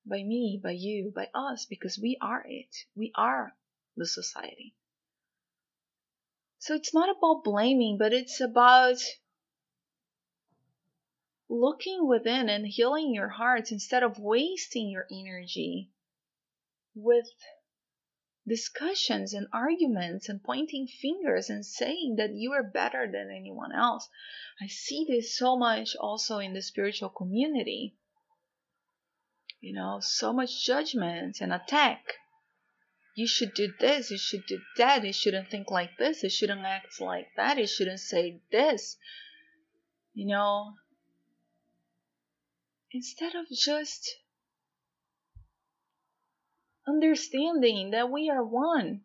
by 0.06 0.22
me, 0.22 0.58
by 0.62 0.70
you, 0.70 1.12
by 1.14 1.28
us, 1.34 1.66
because 1.66 1.98
we 1.98 2.16
are 2.20 2.46
it. 2.48 2.74
We 2.94 3.12
are 3.14 3.56
the 3.96 4.06
society. 4.06 4.74
So 6.58 6.74
it's 6.74 6.94
not 6.94 7.14
about 7.14 7.44
blaming, 7.44 7.98
but 7.98 8.14
it's 8.14 8.40
about 8.40 9.02
looking 11.54 12.06
within 12.06 12.48
and 12.48 12.66
healing 12.66 13.14
your 13.14 13.28
heart 13.28 13.70
instead 13.70 14.02
of 14.02 14.18
wasting 14.18 14.90
your 14.90 15.06
energy 15.10 15.90
with 16.94 17.28
discussions 18.46 19.32
and 19.32 19.46
arguments 19.52 20.28
and 20.28 20.42
pointing 20.42 20.86
fingers 20.86 21.48
and 21.48 21.64
saying 21.64 22.16
that 22.16 22.34
you 22.34 22.52
are 22.52 22.62
better 22.62 23.10
than 23.10 23.30
anyone 23.30 23.72
else. 23.72 24.08
I 24.60 24.66
see 24.66 25.06
this 25.08 25.36
so 25.36 25.56
much 25.56 25.96
also 25.96 26.38
in 26.38 26.52
the 26.52 26.62
spiritual 26.62 27.08
community. 27.08 27.96
You 29.60 29.72
know, 29.72 29.98
so 30.00 30.32
much 30.32 30.64
judgment 30.64 31.38
and 31.40 31.52
attack. 31.52 32.04
You 33.16 33.26
should 33.26 33.54
do 33.54 33.72
this, 33.80 34.10
you 34.10 34.18
should 34.18 34.44
do 34.46 34.60
that, 34.76 35.04
you 35.04 35.12
shouldn't 35.12 35.48
think 35.48 35.70
like 35.70 35.96
this, 35.98 36.22
you 36.22 36.28
shouldn't 36.28 36.64
act 36.66 37.00
like 37.00 37.28
that, 37.36 37.58
you 37.58 37.66
shouldn't 37.66 38.00
say 38.00 38.42
this. 38.50 38.96
You 40.12 40.26
know, 40.26 40.74
instead 42.94 43.34
of 43.34 43.44
just 43.50 44.08
understanding 46.86 47.90
that 47.90 48.08
we 48.08 48.30
are 48.30 48.44
one 48.44 49.00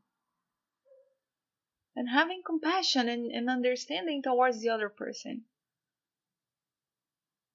and 1.96 2.08
having 2.08 2.44
compassion 2.46 3.10
and, 3.10 3.32
and 3.32 3.50
understanding 3.50 4.22
towards 4.22 4.62
the 4.62 4.70
other 4.70 4.90
person. 4.90 5.44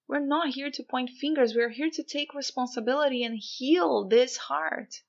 We're 0.08 0.26
not 0.26 0.48
here 0.48 0.72
to 0.72 0.82
point 0.82 1.10
fingers, 1.10 1.54
we're 1.54 1.70
here 1.70 1.90
to 1.90 2.02
take 2.02 2.34
responsibility 2.34 3.22
and 3.22 3.38
heal 3.40 4.08
this 4.08 4.36
heart 4.36 5.02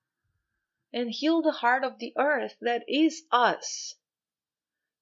and 0.94 1.10
heal 1.10 1.41
the 1.41 1.51
heart 1.51 1.84
of 1.84 1.98
the 1.98 2.13
earth 2.17 2.55
that 2.62 2.84
is 2.88 3.24
us. 3.32 3.96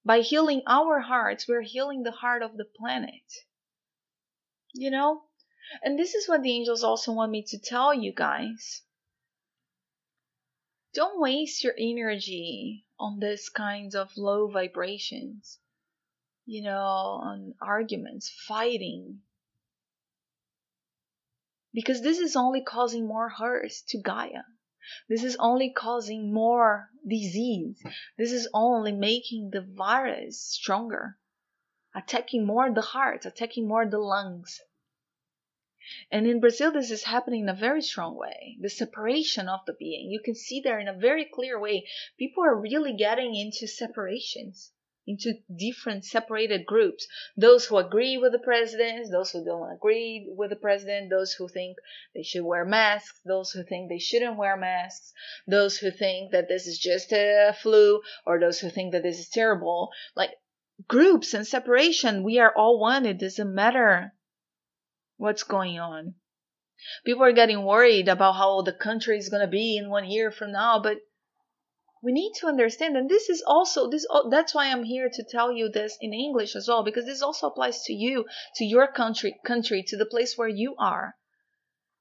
By 0.06 0.22
healing 0.22 0.64
our 0.68 1.02
hearts, 1.02 1.50
we're 1.50 1.62
healing 1.62 2.04
the 2.04 2.12
heart 2.12 2.42
of 2.44 2.56
the 2.56 2.66
planet. 2.66 3.46
You 4.74 4.90
know? 4.90 5.24
And 5.82 5.98
this 5.98 6.14
is 6.14 6.28
what 6.28 6.44
the 6.44 6.52
angels 6.52 6.84
also 6.84 7.14
want 7.14 7.32
me 7.32 7.44
to 7.50 7.58
tell 7.58 7.94
you 7.94 8.12
guys. 8.12 8.82
Don't 10.94 11.20
waste 11.20 11.64
your 11.64 11.74
energy 11.78 12.86
on 13.00 13.20
these 13.20 13.50
kinds 13.50 13.96
of 13.96 14.16
low 14.16 14.48
vibrations, 14.48 15.60
you 16.46 16.62
know, 16.62 16.78
on 16.78 17.56
arguments, 17.62 18.30
fighting. 18.48 19.22
Because 21.74 22.02
this 22.02 22.20
is 22.20 22.36
only 22.36 22.62
causing 22.62 23.08
more 23.08 23.30
hurt 23.30 23.72
to 23.88 23.98
Gaia. 24.00 24.44
This 25.10 25.24
is 25.24 25.38
only 25.38 25.72
causing 25.72 26.34
more 26.34 26.90
disease. 27.08 27.82
This 28.18 28.32
is 28.32 28.50
only 28.54 28.92
making 28.92 29.50
the 29.52 29.62
virus 29.62 30.42
stronger, 30.42 31.18
attacking 31.96 32.46
more 32.46 32.72
the 32.72 32.82
heart, 32.82 33.26
attacking 33.26 33.68
more 33.68 33.86
the 33.86 33.98
lungs. 33.98 34.60
And 36.10 36.26
in 36.26 36.40
Brazil, 36.40 36.72
this 36.72 36.92
is 36.92 37.04
happening 37.04 37.42
in 37.42 37.50
a 37.50 37.54
very 37.54 37.82
strong 37.82 38.16
way. 38.16 38.56
The 38.62 38.70
separation 38.70 39.50
of 39.50 39.66
the 39.66 39.74
being. 39.74 40.10
You 40.10 40.22
can 40.22 40.34
see 40.34 40.62
there 40.62 40.80
in 40.80 40.88
a 40.88 40.94
very 40.94 41.26
clear 41.26 41.60
way. 41.60 41.88
People 42.18 42.44
are 42.46 42.56
really 42.56 42.94
getting 42.94 43.36
into 43.36 43.68
separations, 43.68 44.72
into 45.06 45.34
different 45.54 46.06
separated 46.06 46.66
groups. 46.66 47.06
Those 47.36 47.66
who 47.66 47.78
agree 47.78 48.18
with 48.18 48.32
the 48.32 48.40
president, 48.40 49.12
those 49.12 49.32
who 49.32 49.44
don't 49.44 49.74
agree 49.74 50.26
with 50.30 50.52
the 50.52 50.56
president, 50.56 51.10
those 51.10 51.34
who 51.34 51.50
think 51.50 51.76
they 52.16 52.24
should 52.24 52.46
wear 52.46 52.64
masks, 52.64 53.20
those 53.26 53.52
who 53.52 53.64
think 53.64 53.90
they 53.90 54.00
shouldn't 54.00 54.38
wear 54.38 54.56
masks, 54.56 55.12
those 55.48 55.78
who 55.78 55.92
think 55.92 56.32
that 56.32 56.48
this 56.48 56.66
is 56.66 56.80
just 56.80 57.12
a 57.12 57.54
flu, 57.62 58.02
or 58.26 58.40
those 58.40 58.60
who 58.60 58.70
think 58.70 58.94
that 58.94 59.04
this 59.04 59.20
is 59.20 59.28
terrible. 59.28 59.92
Like 60.16 60.32
groups 60.88 61.34
and 61.34 61.46
separation, 61.46 62.24
we 62.24 62.40
are 62.40 62.56
all 62.56 62.80
one. 62.80 63.06
It 63.06 63.20
doesn't 63.20 63.54
matter 63.54 64.14
what's 65.18 65.44
going 65.44 65.80
on. 65.80 66.16
People 67.06 67.24
are 67.24 67.32
getting 67.32 67.64
worried 67.64 68.08
about 68.08 68.34
how 68.34 68.62
the 68.62 68.74
country 68.74 69.18
is 69.18 69.30
going 69.30 69.42
to 69.42 69.48
be 69.48 69.78
in 69.78 69.90
one 69.90 70.06
year 70.06 70.32
from 70.32 70.52
now, 70.52 70.80
but 70.80 71.00
we 72.04 72.12
need 72.12 72.34
to 72.36 72.48
understand 72.48 72.98
and 72.98 73.10
this 73.10 73.30
is 73.30 73.42
also 73.48 73.90
this 73.90 74.06
oh, 74.10 74.30
that's 74.30 74.54
why 74.54 74.70
i'm 74.70 74.84
here 74.84 75.10
to 75.10 75.24
tell 75.24 75.54
you 75.54 75.70
this 75.70 75.98
in 76.02 76.14
english 76.14 76.54
as 76.54 76.68
well 76.68 76.84
because 76.84 77.06
this 77.06 77.22
also 77.22 77.48
applies 77.48 77.82
to 77.84 77.94
you 77.94 78.26
to 78.54 78.66
your 78.66 78.86
country 78.92 79.40
country 79.46 79.82
to 79.82 79.96
the 79.96 80.06
place 80.06 80.38
where 80.38 80.50
you 80.50 80.76
are. 80.78 81.16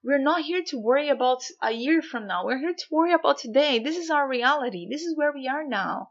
We're 0.05 0.19
not 0.19 0.43
here 0.43 0.65
to 0.65 0.81
worry 0.81 1.09
about 1.09 1.45
a 1.63 1.71
year 1.71 2.03
from 2.03 2.27
now. 2.27 2.45
We're 2.45 2.59
here 2.59 2.75
to 2.75 2.87
worry 2.91 3.13
about 3.13 3.39
today. 3.39 3.79
This 3.79 3.97
is 3.97 4.11
our 4.11 4.27
reality. 4.29 4.89
This 4.91 5.03
is 5.03 5.17
where 5.17 5.33
we 5.33 5.47
are 5.47 5.63
now. 5.63 6.11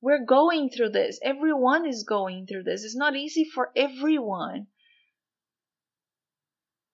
We're 0.00 0.24
going 0.24 0.70
through 0.70 0.90
this. 0.90 1.18
Everyone 1.24 1.84
is 1.84 2.04
going 2.04 2.46
through 2.46 2.62
this. 2.62 2.84
It's 2.84 2.94
not 2.94 3.16
easy 3.16 3.44
for 3.44 3.72
everyone 3.74 4.68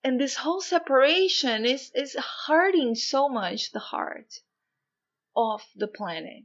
and 0.05 0.21
this 0.21 0.37
whole 0.37 0.61
separation 0.61 1.65
is 1.65 1.91
is 1.95 2.17
hurting 2.47 2.95
so 2.95 3.29
much 3.29 3.71
the 3.71 3.79
heart 3.79 4.41
of 5.37 5.63
the 5.77 5.87
planet. 5.87 6.45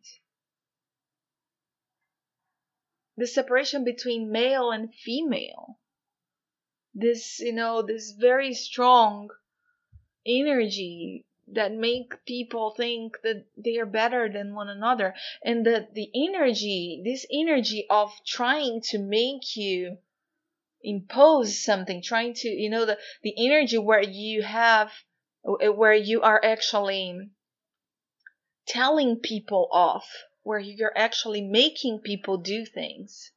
The 3.16 3.28
separation 3.28 3.84
between 3.84 4.32
male 4.32 4.72
and 4.72 4.94
female. 4.94 5.80
This 6.94 7.40
you 7.40 7.54
know 7.54 7.82
this 7.82 8.12
very 8.12 8.54
strong 8.54 9.30
energy 10.26 11.26
that 11.48 11.72
make 11.72 12.26
people 12.26 12.76
think 12.76 13.22
that 13.24 13.46
they 13.56 13.78
are 13.78 13.86
better 13.86 14.30
than 14.30 14.54
one 14.54 14.70
another. 14.70 15.16
And 15.44 15.66
that 15.66 15.96
the 15.96 16.12
energy 16.14 17.02
this 17.04 17.26
energy 17.32 17.88
of 17.90 18.12
trying 18.24 18.82
to 18.90 19.00
make 19.00 19.56
you 19.56 19.98
impose 20.84 21.64
something 21.64 22.02
trying 22.02 22.34
to 22.34 22.50
you 22.50 22.70
know 22.70 22.86
the 22.86 22.98
the 23.24 23.34
energy 23.38 23.78
where 23.78 24.02
you 24.02 24.44
have 24.44 24.92
uh, 25.46 25.72
where 25.72 25.94
you 25.94 26.22
are 26.22 26.40
actually 26.44 27.30
telling 28.68 29.16
people 29.18 29.68
off 29.72 30.08
where 30.44 30.60
you're 30.60 30.98
actually 30.98 31.42
making 31.42 32.00
people 32.00 32.38
do 32.38 32.66
things 32.66 33.32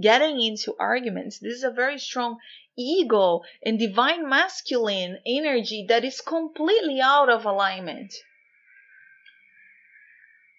getting 0.00 0.40
into 0.40 0.74
arguments. 0.78 1.38
This 1.38 1.54
is 1.54 1.64
a 1.64 1.70
very 1.70 1.98
strong 1.98 2.38
ego 2.76 3.40
and 3.64 3.78
divine 3.78 4.28
masculine 4.28 5.18
energy 5.26 5.86
that 5.88 6.04
is 6.04 6.20
completely 6.20 7.00
out 7.00 7.28
of 7.28 7.44
alignment. 7.44 8.14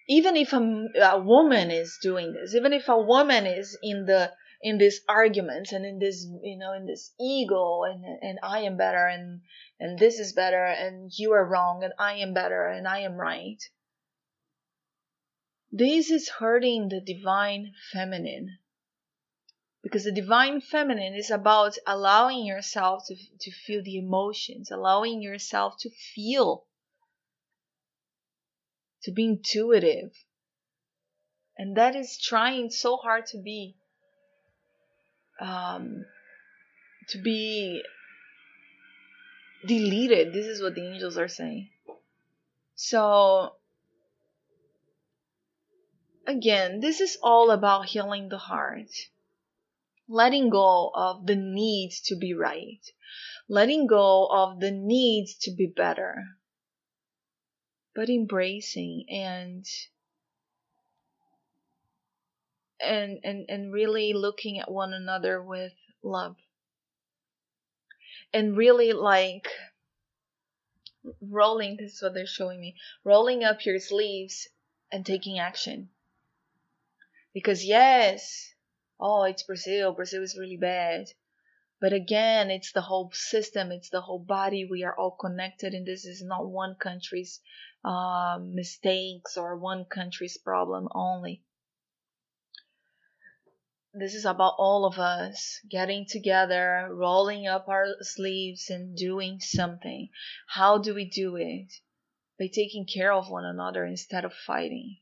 Even 0.09 0.35
if 0.35 0.51
a, 0.53 0.85
a 1.01 1.19
woman 1.19 1.71
is 1.71 1.97
doing 2.01 2.33
this 2.33 2.55
even 2.55 2.73
if 2.73 2.89
a 2.89 2.99
woman 2.99 3.45
is 3.45 3.77
in 3.81 4.05
the 4.05 4.31
in 4.61 4.77
these 4.77 5.01
arguments 5.07 5.71
and 5.71 5.85
in 5.85 5.99
this 5.99 6.25
you 6.43 6.57
know 6.57 6.73
in 6.73 6.85
this 6.85 7.13
ego 7.19 7.83
and 7.83 8.03
and 8.21 8.39
I 8.43 8.61
am 8.61 8.75
better 8.77 9.07
and 9.07 9.41
and 9.79 9.97
this 9.97 10.19
is 10.19 10.33
better 10.33 10.65
and 10.65 11.11
you 11.17 11.31
are 11.31 11.45
wrong 11.45 11.83
and 11.83 11.93
I 11.97 12.15
am 12.15 12.33
better 12.33 12.67
and 12.67 12.87
I 12.87 12.99
am 12.99 13.15
right. 13.15 13.61
This 15.71 16.09
is 16.09 16.29
hurting 16.29 16.89
the 16.89 16.99
divine 16.99 17.73
feminine. 17.91 18.57
Because 19.81 20.03
the 20.03 20.11
divine 20.11 20.59
feminine 20.59 21.13
is 21.13 21.31
about 21.31 21.77
allowing 21.87 22.45
yourself 22.45 23.05
to, 23.07 23.15
to 23.15 23.51
feel 23.51 23.81
the 23.81 23.97
emotions, 23.97 24.71
allowing 24.71 25.21
yourself 25.21 25.77
to 25.79 25.89
feel, 25.89 26.65
to 29.03 29.11
be 29.11 29.23
intuitive. 29.23 30.11
And 31.57 31.77
that 31.77 31.95
is 31.95 32.17
trying 32.17 32.71
so 32.71 32.97
hard 32.97 33.27
to 33.27 33.37
be 33.37 33.77
um, 35.39 36.05
to 37.09 37.17
be 37.17 37.83
deleted. 39.65 40.33
This 40.33 40.45
is 40.45 40.61
what 40.61 40.75
the 40.75 40.85
angels 40.85 41.17
are 41.17 41.27
saying. 41.27 41.69
So, 42.75 43.55
again, 46.25 46.79
this 46.79 47.01
is 47.01 47.17
all 47.21 47.51
about 47.51 47.87
healing 47.87 48.29
the 48.29 48.37
heart, 48.37 48.91
letting 50.07 50.49
go 50.49 50.91
of 50.93 51.25
the 51.25 51.35
need 51.35 51.91
to 52.05 52.15
be 52.15 52.33
right, 52.33 52.79
letting 53.49 53.87
go 53.87 54.27
of 54.27 54.59
the 54.59 54.71
need 54.71 55.27
to 55.41 55.51
be 55.51 55.65
better, 55.67 56.23
but 57.93 58.09
embracing 58.09 59.05
and 59.09 59.65
and 62.81 63.19
and 63.23 63.45
and 63.49 63.73
really 63.73 64.13
looking 64.13 64.59
at 64.59 64.71
one 64.71 64.93
another 64.93 65.41
with 65.41 65.73
love. 66.03 66.35
And 68.33 68.55
really 68.55 68.93
like 68.93 69.47
rolling 71.21 71.77
this 71.77 71.93
is 71.93 72.01
what 72.01 72.13
they're 72.13 72.27
showing 72.27 72.59
me 72.59 72.75
rolling 73.03 73.43
up 73.43 73.65
your 73.65 73.79
sleeves 73.79 74.47
and 74.91 75.05
taking 75.05 75.39
action. 75.39 75.89
Because 77.33 77.65
yes 77.65 78.53
oh 78.99 79.23
it's 79.23 79.43
brazil. 79.43 79.93
Brazil 79.93 80.23
is 80.23 80.37
really 80.37 80.57
bad. 80.57 81.07
But 81.81 81.93
again 81.93 82.51
it's 82.51 82.71
the 82.71 82.81
whole 82.81 83.11
system. 83.13 83.71
It's 83.71 83.89
the 83.89 84.01
whole 84.01 84.19
body. 84.19 84.67
We 84.69 84.83
are 84.83 84.95
all 84.97 85.11
connected 85.11 85.73
and 85.73 85.85
this 85.85 86.05
is 86.05 86.21
not 86.23 86.47
one 86.47 86.75
country's 86.75 87.39
uh, 87.83 88.37
mistakes 88.41 89.37
or 89.37 89.57
one 89.57 89.85
country's 89.85 90.37
problem 90.37 90.87
only 90.93 91.41
this 93.93 94.13
is 94.13 94.25
about 94.25 94.53
all 94.59 94.85
of 94.85 94.99
us 94.99 95.59
getting 95.67 96.05
together, 96.05 96.87
rolling 96.91 97.47
up 97.47 97.67
our 97.67 97.87
sleeves 98.01 98.69
and 98.69 98.95
doing 98.95 99.39
something. 99.39 100.09
How 100.47 100.77
do 100.77 100.93
we 100.93 101.05
do 101.05 101.35
it? 101.37 101.73
By 102.37 102.47
taking 102.47 102.85
care 102.85 103.11
of 103.11 103.29
one 103.29 103.45
another 103.45 103.85
instead 103.85 104.25
of 104.25 104.33
fighting. 104.33 104.97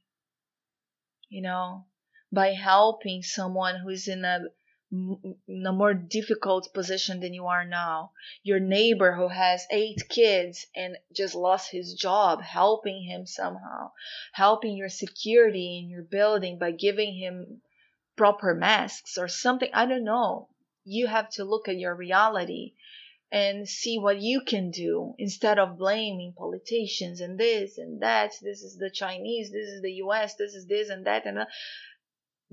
You 1.29 1.41
know, 1.41 1.85
by 2.31 2.53
helping 2.53 3.23
someone 3.23 3.75
who's 3.75 4.07
in 4.07 4.23
a, 4.23 4.45
in 4.89 5.65
a 5.67 5.73
more 5.73 5.93
difficult 5.93 6.73
position 6.73 7.19
than 7.19 7.33
you 7.33 7.45
are 7.47 7.65
now. 7.65 8.11
Your 8.41 8.61
neighbor 8.61 9.13
who 9.13 9.27
has 9.27 9.67
eight 9.69 10.07
kids 10.07 10.65
and 10.73 10.97
just 11.13 11.35
lost 11.35 11.71
his 11.71 11.93
job, 11.93 12.41
helping 12.41 13.03
him 13.03 13.25
somehow. 13.25 13.91
Helping 14.31 14.77
your 14.77 14.89
security 14.89 15.77
in 15.77 15.89
your 15.89 16.03
building 16.03 16.57
by 16.57 16.71
giving 16.71 17.13
him 17.13 17.61
proper 18.17 18.53
masks 18.53 19.17
or 19.17 19.29
something. 19.29 19.69
I 19.73 19.85
don't 19.85 20.03
know. 20.03 20.49
You 20.83 21.07
have 21.07 21.29
to 21.31 21.45
look 21.45 21.69
at 21.69 21.77
your 21.77 21.95
reality 21.95 22.73
and 23.31 23.67
see 23.67 23.99
what 23.99 24.21
you 24.21 24.41
can 24.41 24.71
do 24.71 25.13
instead 25.17 25.59
of 25.59 25.77
blaming 25.77 26.33
politicians 26.37 27.19
and 27.21 27.37
this 27.37 27.77
and 27.77 28.01
that. 28.01 28.31
This 28.41 28.61
is 28.63 28.77
the 28.77 28.89
Chinese, 28.89 29.51
this 29.51 29.69
is 29.69 29.81
the 29.81 29.93
US, 30.03 30.35
this 30.35 30.53
is 30.53 30.65
this 30.65 30.89
and 30.89 31.05
that 31.05 31.25
and 31.25 31.37
that. 31.37 31.49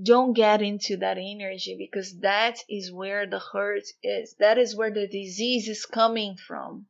Don't 0.02 0.32
get 0.32 0.60
into 0.60 0.96
that 0.96 1.18
energy 1.18 1.76
because 1.78 2.18
that 2.18 2.58
is 2.68 2.92
where 2.92 3.26
the 3.26 3.38
hurt 3.38 3.84
is. 4.02 4.34
That 4.40 4.58
is 4.58 4.74
where 4.74 4.90
the 4.90 5.06
disease 5.06 5.68
is 5.68 5.86
coming 5.86 6.36
from. 6.36 6.86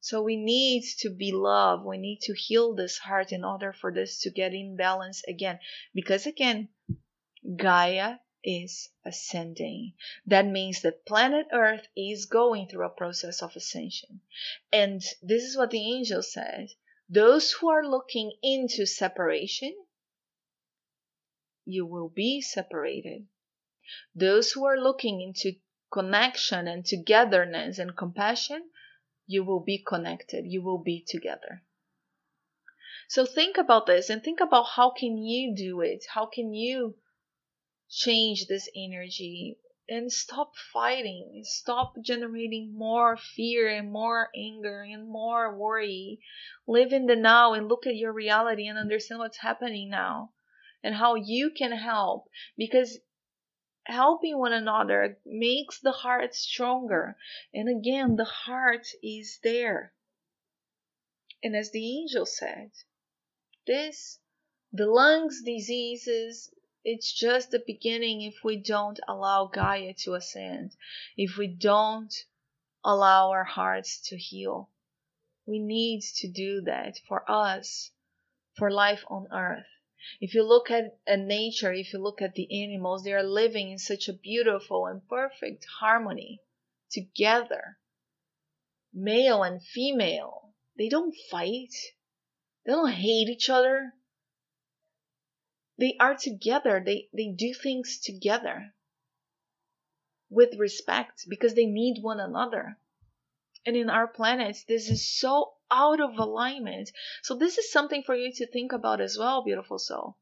So 0.00 0.22
we 0.22 0.36
need 0.36 0.84
to 1.00 1.10
be 1.10 1.32
loved. 1.32 1.84
We 1.84 1.98
need 1.98 2.20
to 2.22 2.34
heal 2.34 2.74
this 2.74 2.98
heart 2.98 3.32
in 3.32 3.44
order 3.44 3.72
for 3.72 3.92
this 3.92 4.20
to 4.22 4.30
get 4.30 4.54
in 4.54 4.76
balance 4.76 5.22
again. 5.28 5.58
Because 5.94 6.26
again, 6.26 6.68
Gaia 7.56 8.20
is 8.42 8.90
ascending. 9.04 9.94
That 10.26 10.46
means 10.46 10.82
that 10.82 11.04
planet 11.06 11.46
Earth 11.52 11.88
is 11.96 12.26
going 12.26 12.68
through 12.68 12.86
a 12.86 12.90
process 12.90 13.42
of 13.42 13.56
ascension. 13.56 14.20
And 14.72 15.02
this 15.22 15.44
is 15.44 15.56
what 15.56 15.70
the 15.70 15.92
angel 15.94 16.22
said 16.22 16.70
those 17.08 17.52
who 17.52 17.68
are 17.68 17.86
looking 17.86 18.32
into 18.42 18.86
separation, 18.86 19.74
you 21.66 21.84
will 21.84 22.08
be 22.08 22.40
separated. 22.40 23.26
Those 24.14 24.52
who 24.52 24.64
are 24.64 24.78
looking 24.78 25.20
into 25.20 25.58
connection 25.92 26.66
and 26.66 26.84
togetherness 26.84 27.78
and 27.78 27.94
compassion, 27.94 28.70
you 29.26 29.44
will 29.44 29.60
be 29.60 29.78
connected. 29.78 30.46
You 30.46 30.62
will 30.62 30.78
be 30.78 31.04
together. 31.06 31.62
So 33.08 33.26
think 33.26 33.58
about 33.58 33.86
this 33.86 34.08
and 34.08 34.22
think 34.22 34.40
about 34.40 34.66
how 34.76 34.90
can 34.90 35.18
you 35.18 35.54
do 35.54 35.82
it? 35.82 36.06
How 36.08 36.24
can 36.24 36.54
you 36.54 36.96
change 37.88 38.46
this 38.46 38.68
energy 38.74 39.58
and 39.88 40.10
stop 40.10 40.56
fighting. 40.72 41.42
Stop 41.44 41.94
generating 42.00 42.72
more 42.74 43.16
fear 43.16 43.68
and 43.68 43.92
more 43.92 44.30
anger 44.34 44.82
and 44.82 45.08
more 45.08 45.54
worry. 45.54 46.20
Live 46.66 46.92
in 46.92 47.06
the 47.06 47.16
now 47.16 47.52
and 47.52 47.68
look 47.68 47.86
at 47.86 47.96
your 47.96 48.12
reality 48.12 48.66
and 48.66 48.78
understand 48.78 49.18
what's 49.18 49.38
happening 49.38 49.90
now 49.90 50.30
and 50.82 50.94
how 50.94 51.14
you 51.14 51.50
can 51.50 51.72
help 51.72 52.28
because 52.56 52.98
helping 53.86 54.38
one 54.38 54.52
another 54.52 55.18
makes 55.26 55.80
the 55.80 55.92
heart 55.92 56.34
stronger. 56.34 57.16
And 57.52 57.68
again 57.68 58.16
the 58.16 58.24
heart 58.24 58.86
is 59.02 59.38
there. 59.42 59.92
And 61.42 61.54
as 61.54 61.70
the 61.72 61.98
angel 61.98 62.24
said 62.24 62.70
this 63.66 64.18
the 64.72 64.86
lungs 64.86 65.42
diseases 65.42 66.50
it's 66.84 67.10
just 67.12 67.50
the 67.50 67.62
beginning 67.66 68.20
if 68.20 68.44
we 68.44 68.56
don't 68.56 69.00
allow 69.08 69.46
Gaia 69.46 69.94
to 70.00 70.14
ascend, 70.14 70.76
if 71.16 71.38
we 71.38 71.46
don't 71.46 72.14
allow 72.84 73.30
our 73.30 73.44
hearts 73.44 74.00
to 74.08 74.18
heal. 74.18 74.70
We 75.46 75.58
need 75.58 76.02
to 76.16 76.28
do 76.28 76.60
that 76.62 76.98
for 77.08 77.24
us, 77.30 77.90
for 78.56 78.70
life 78.70 79.02
on 79.08 79.28
earth. 79.32 79.66
If 80.20 80.34
you 80.34 80.42
look 80.42 80.70
at, 80.70 80.98
at 81.06 81.20
nature, 81.20 81.72
if 81.72 81.94
you 81.94 81.98
look 81.98 82.20
at 82.20 82.34
the 82.34 82.62
animals, 82.62 83.02
they 83.02 83.14
are 83.14 83.22
living 83.22 83.70
in 83.70 83.78
such 83.78 84.06
a 84.06 84.12
beautiful 84.12 84.86
and 84.86 85.08
perfect 85.08 85.64
harmony 85.80 86.42
together. 86.90 87.78
Male 88.92 89.42
and 89.42 89.62
female, 89.62 90.52
they 90.76 90.90
don't 90.90 91.16
fight, 91.30 91.74
they 92.66 92.72
don't 92.72 92.92
hate 92.92 93.28
each 93.30 93.48
other, 93.48 93.94
they 95.78 95.96
are 95.98 96.14
together. 96.14 96.82
They 96.84 97.08
they 97.12 97.28
do 97.28 97.52
things 97.52 97.98
together 97.98 98.74
with 100.30 100.54
respect 100.58 101.26
because 101.28 101.54
they 101.54 101.66
need 101.66 102.02
one 102.02 102.20
another. 102.20 102.78
And 103.66 103.76
in 103.76 103.90
our 103.90 104.06
planet 104.06 104.64
this 104.68 104.90
is 104.90 105.08
so 105.08 105.54
out 105.70 106.00
of 106.00 106.18
alignment. 106.18 106.90
So 107.22 107.34
this 107.34 107.58
is 107.58 107.72
something 107.72 108.02
for 108.02 108.14
you 108.14 108.32
to 108.32 108.46
think 108.46 108.72
about 108.72 109.00
as 109.00 109.18
well 109.18 109.42
beautiful 109.42 109.78
soul. 109.78 110.16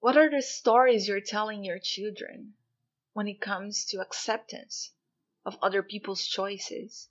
What 0.00 0.16
are 0.16 0.30
the 0.30 0.40
stories 0.40 1.06
you're 1.06 1.20
telling 1.20 1.62
your 1.62 1.78
children 1.78 2.54
when 3.12 3.28
it 3.28 3.40
comes 3.40 3.84
to 3.86 4.00
acceptance 4.00 4.92
of 5.44 5.58
other 5.62 5.82
people's 5.82 6.26
choices? 6.26 7.08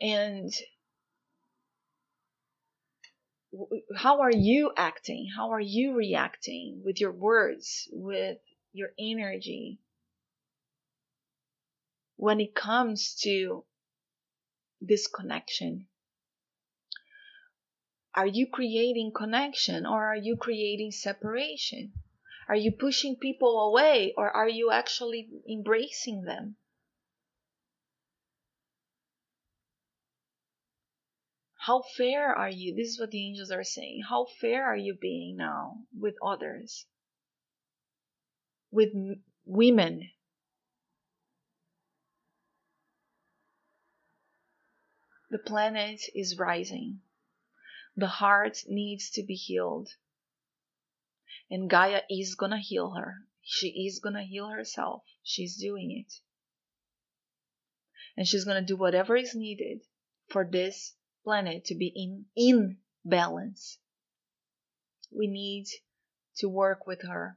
And 0.00 0.52
how 3.96 4.20
are 4.20 4.32
you 4.32 4.72
acting? 4.76 5.28
How 5.36 5.50
are 5.50 5.60
you 5.60 5.94
reacting 5.94 6.82
with 6.84 7.00
your 7.00 7.12
words, 7.12 7.88
with 7.92 8.38
your 8.72 8.90
energy? 8.98 9.80
When 12.16 12.40
it 12.40 12.54
comes 12.54 13.14
to 13.22 13.64
this 14.80 15.06
connection, 15.06 15.86
are 18.14 18.26
you 18.26 18.46
creating 18.46 19.12
connection 19.14 19.84
or 19.84 20.06
are 20.06 20.16
you 20.16 20.36
creating 20.36 20.92
separation? 20.92 21.92
Are 22.48 22.56
you 22.56 22.72
pushing 22.72 23.16
people 23.16 23.68
away 23.68 24.14
or 24.16 24.30
are 24.30 24.48
you 24.48 24.70
actually 24.70 25.28
embracing 25.48 26.22
them? 26.22 26.56
How 31.66 31.82
fair 31.82 32.32
are 32.32 32.48
you? 32.48 32.76
This 32.76 32.90
is 32.90 33.00
what 33.00 33.10
the 33.10 33.26
angels 33.26 33.50
are 33.50 33.64
saying. 33.64 34.02
How 34.08 34.26
fair 34.26 34.64
are 34.66 34.76
you 34.76 34.94
being 34.94 35.36
now 35.36 35.78
with 35.98 36.14
others? 36.22 36.86
With 38.70 38.94
m- 38.94 39.24
women? 39.44 40.12
The 45.30 45.40
planet 45.40 46.02
is 46.14 46.38
rising. 46.38 47.00
The 47.96 48.06
heart 48.06 48.62
needs 48.68 49.10
to 49.10 49.24
be 49.24 49.34
healed. 49.34 49.88
And 51.50 51.68
Gaia 51.68 52.02
is 52.08 52.36
gonna 52.36 52.60
heal 52.60 52.92
her. 52.92 53.26
She 53.42 53.88
is 53.88 53.98
gonna 53.98 54.22
heal 54.22 54.50
herself. 54.50 55.02
She's 55.24 55.56
doing 55.56 55.90
it. 55.90 56.20
And 58.16 58.24
she's 58.24 58.44
gonna 58.44 58.62
do 58.62 58.76
whatever 58.76 59.16
is 59.16 59.34
needed 59.34 59.80
for 60.28 60.44
this 60.44 60.94
planet 61.26 61.64
to 61.64 61.74
be 61.74 61.88
in, 61.88 62.24
in 62.36 62.76
balance. 63.04 63.78
We 65.10 65.26
need 65.26 65.66
to 66.36 66.48
work 66.48 66.86
with 66.86 67.02
her. 67.02 67.36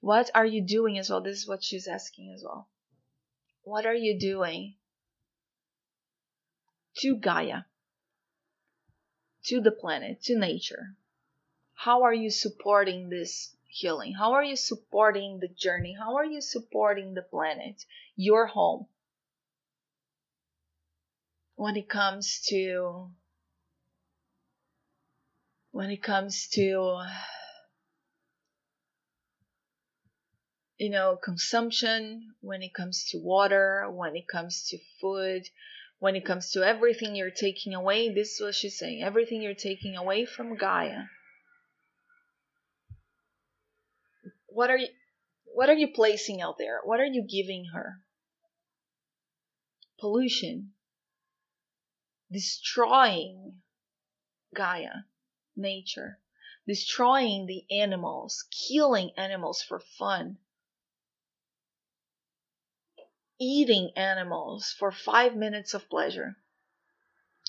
What 0.00 0.32
are 0.34 0.44
you 0.44 0.66
doing 0.66 0.98
as 0.98 1.10
well? 1.10 1.20
This 1.20 1.38
is 1.38 1.48
what 1.48 1.62
she's 1.62 1.86
asking 1.86 2.32
as 2.34 2.42
well. 2.42 2.68
What 3.62 3.86
are 3.86 3.94
you 3.94 4.18
doing 4.18 4.74
to 6.96 7.14
Gaia, 7.14 7.62
to 9.44 9.60
the 9.60 9.70
planet, 9.70 10.24
to 10.24 10.36
nature? 10.36 10.96
How 11.74 12.02
are 12.02 12.14
you 12.14 12.30
supporting 12.30 13.10
this 13.10 13.54
healing? 13.68 14.12
How 14.12 14.32
are 14.32 14.44
you 14.44 14.56
supporting 14.56 15.38
the 15.38 15.46
journey? 15.46 15.96
How 15.96 16.16
are 16.16 16.24
you 16.24 16.40
supporting 16.40 17.14
the 17.14 17.22
planet, 17.22 17.84
your 18.16 18.46
home? 18.46 18.86
When 21.54 21.76
it 21.76 21.88
comes 21.88 22.40
to 22.48 23.12
when 25.72 25.90
it 25.90 26.02
comes 26.02 26.48
to 26.48 27.00
you 30.78 30.90
know 30.90 31.16
consumption 31.22 32.34
when 32.40 32.62
it 32.62 32.74
comes 32.74 33.04
to 33.10 33.18
water 33.18 33.86
when 33.90 34.16
it 34.16 34.26
comes 34.26 34.66
to 34.68 34.78
food 35.00 35.42
when 35.98 36.16
it 36.16 36.24
comes 36.24 36.50
to 36.50 36.62
everything 36.62 37.14
you're 37.14 37.30
taking 37.30 37.74
away 37.74 38.12
this 38.12 38.32
is 38.32 38.40
what 38.40 38.54
she's 38.54 38.78
saying 38.78 39.02
everything 39.02 39.42
you're 39.42 39.54
taking 39.54 39.96
away 39.96 40.24
from 40.24 40.56
gaia. 40.56 41.02
What 44.46 44.70
are 44.70 44.78
you 44.78 44.88
what 45.52 45.68
are 45.68 45.74
you 45.74 45.88
placing 45.94 46.40
out 46.40 46.56
there? 46.58 46.80
What 46.84 47.00
are 47.00 47.06
you 47.06 47.26
giving 47.28 47.66
her? 47.74 48.00
Pollution. 49.98 50.72
Destroying 52.30 53.60
gaia 54.54 55.04
nature 55.60 56.18
destroying 56.66 57.46
the 57.46 57.64
animals 57.70 58.44
killing 58.68 59.10
animals 59.16 59.62
for 59.62 59.78
fun 59.78 60.38
eating 63.38 63.90
animals 63.96 64.74
for 64.78 64.90
five 64.90 65.36
minutes 65.36 65.74
of 65.74 65.88
pleasure 65.88 66.36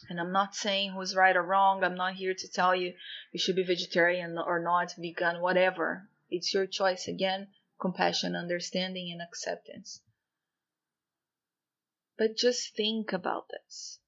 and 0.09 0.19
I'm 0.19 0.31
not 0.31 0.55
saying 0.55 0.91
who's 0.91 1.15
right 1.15 1.35
or 1.35 1.43
wrong. 1.43 1.83
I'm 1.83 1.95
not 1.95 2.15
here 2.15 2.33
to 2.33 2.47
tell 2.47 2.75
you 2.75 2.93
you 3.31 3.39
should 3.39 3.55
be 3.55 3.63
vegetarian 3.63 4.37
or 4.37 4.59
not, 4.59 4.93
vegan, 4.97 5.41
whatever. 5.41 6.09
It's 6.29 6.53
your 6.53 6.65
choice 6.65 7.07
again 7.07 7.47
compassion, 7.79 8.35
understanding, 8.35 9.11
and 9.11 9.21
acceptance. 9.21 10.01
But 12.17 12.37
just 12.37 12.75
think 12.75 13.13
about 13.13 13.49
this. 13.49 13.99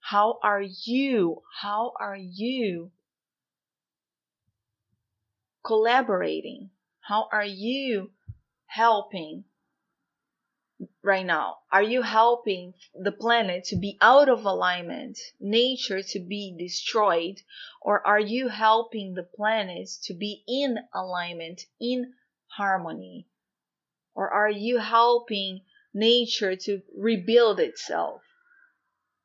How 0.00 0.38
are 0.42 0.62
you? 0.62 1.42
How 1.60 1.92
are 1.98 2.16
you 2.16 2.92
collaborating? 5.66 6.70
How 7.00 7.28
are 7.32 7.44
you 7.44 8.12
helping 8.66 9.44
right 11.02 11.26
now? 11.26 11.56
Are 11.72 11.82
you 11.82 12.02
helping 12.02 12.74
the 12.94 13.10
planet 13.10 13.64
to 13.64 13.76
be 13.76 13.98
out 14.00 14.28
of 14.28 14.44
alignment, 14.44 15.18
nature 15.40 16.02
to 16.02 16.20
be 16.20 16.54
destroyed, 16.56 17.42
or 17.82 18.06
are 18.06 18.20
you 18.20 18.46
helping 18.46 19.14
the 19.14 19.24
planet 19.24 19.88
to 20.04 20.14
be 20.14 20.44
in 20.46 20.78
alignment, 20.94 21.62
in 21.80 22.12
harmony? 22.46 23.26
Or 24.14 24.30
are 24.30 24.50
you 24.50 24.78
helping 24.78 25.62
nature 25.92 26.54
to 26.54 26.82
rebuild 26.96 27.58
itself? 27.58 28.22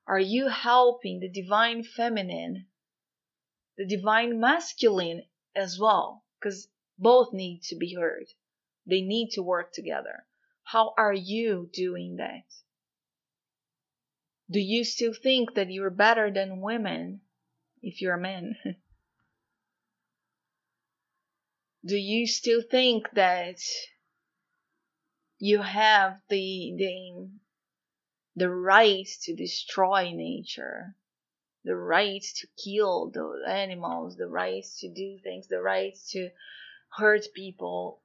Are 0.07 0.19
you 0.19 0.47
helping 0.47 1.19
the 1.19 1.29
divine 1.29 1.83
feminine, 1.83 2.65
the 3.77 3.85
divine 3.85 4.39
masculine 4.39 5.23
as 5.55 5.77
well? 5.79 6.20
Because 6.41 6.67
both 6.97 7.33
need 7.33 7.61
to 7.63 7.75
be 7.75 7.93
heard. 7.93 8.25
They 8.85 9.01
need 9.01 9.31
to 9.31 9.43
work 9.43 9.73
together. 9.73 10.25
How 10.63 10.93
are 10.97 11.13
you 11.13 11.69
doing 11.71 12.15
that? 12.17 12.45
Do 14.49 14.59
you 14.59 14.83
still 14.83 15.13
think 15.13 15.53
that 15.53 15.71
you're 15.71 15.91
better 15.91 16.31
than 16.31 16.61
women 16.61 17.21
if 17.81 18.01
you're 18.01 18.15
a 18.15 18.21
man? 18.21 18.55
Do 21.85 21.95
you 21.95 22.27
still 22.27 22.61
think 22.61 23.09
that 23.13 23.59
you 25.39 25.61
have 25.61 26.21
the 26.29 26.75
the 26.77 27.29
the 28.35 28.49
right 28.49 29.07
to 29.23 29.35
destroy 29.35 30.11
nature, 30.11 30.95
the 31.63 31.75
right 31.75 32.23
to 32.37 32.47
kill 32.63 33.09
the 33.09 33.43
animals, 33.47 34.17
the 34.17 34.27
right 34.27 34.63
to 34.79 34.89
do 34.89 35.19
things, 35.23 35.47
the 35.47 35.61
right 35.61 35.95
to 36.09 36.29
hurt 36.97 37.27
people 37.33 38.01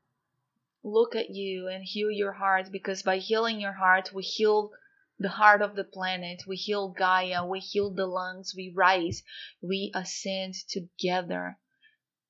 look 0.86 1.16
at 1.16 1.30
you 1.30 1.66
and 1.66 1.82
heal 1.82 2.10
your 2.10 2.32
heart 2.32 2.70
because 2.70 3.02
by 3.02 3.18
healing 3.18 3.60
your 3.60 3.72
heart, 3.72 4.12
we 4.14 4.22
heal 4.22 4.70
the 5.18 5.28
heart 5.28 5.60
of 5.60 5.74
the 5.74 5.82
planet, 5.82 6.42
we 6.46 6.56
heal 6.56 6.88
Gaia, 6.88 7.44
we 7.44 7.58
heal 7.58 7.90
the 7.90 8.06
lungs, 8.06 8.54
we 8.56 8.72
rise, 8.74 9.22
we 9.60 9.90
ascend 9.94 10.54
together. 10.68 11.58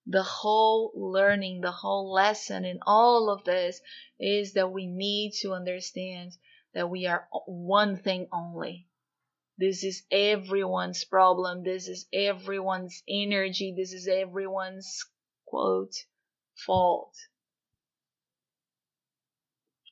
The 0.07 0.23
whole 0.23 0.93
learning, 0.95 1.61
the 1.61 1.73
whole 1.73 2.13
lesson 2.13 2.65
in 2.65 2.79
all 2.87 3.29
of 3.29 3.45
this 3.45 3.81
is 4.19 4.55
that 4.55 4.73
we 4.73 4.87
need 4.87 5.33
to 5.43 5.53
understand 5.53 6.33
that 6.73 6.89
we 6.89 7.07
are 7.07 7.29
one 7.47 7.99
thing 7.99 8.29
only. 8.33 8.87
This 9.59 9.85
is 9.85 10.05
everyone's 10.11 11.05
problem. 11.05 11.63
This 11.63 11.89
is 11.89 12.07
everyone's 12.13 13.03
energy. 13.09 13.75
This 13.77 13.93
is 13.93 14.07
everyone's 14.07 15.03
quote 15.47 15.95
fault. 16.55 17.15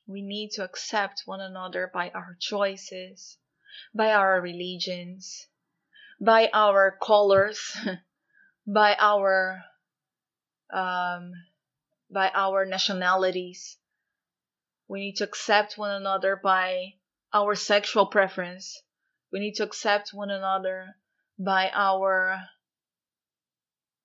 We 0.07 0.21
need 0.21 0.51
to 0.51 0.63
accept 0.63 1.23
one 1.25 1.41
another 1.41 1.89
by 1.91 2.11
our 2.11 2.37
choices, 2.39 3.39
by 3.93 4.13
our 4.13 4.39
religions, 4.39 5.47
by 6.21 6.49
our 6.53 6.95
colors, 7.01 7.75
by 8.67 8.95
our 8.99 9.63
um, 10.71 11.31
by 12.11 12.29
our 12.35 12.65
nationalities. 12.65 13.77
We 14.87 14.99
need 14.99 15.15
to 15.15 15.23
accept 15.23 15.77
one 15.77 15.91
another 15.91 16.35
by 16.35 16.93
our 17.33 17.55
sexual 17.55 18.05
preference. 18.05 18.83
We 19.31 19.39
need 19.39 19.55
to 19.55 19.63
accept 19.63 20.13
one 20.13 20.29
another 20.29 20.95
by 21.37 21.69
our 21.73 22.39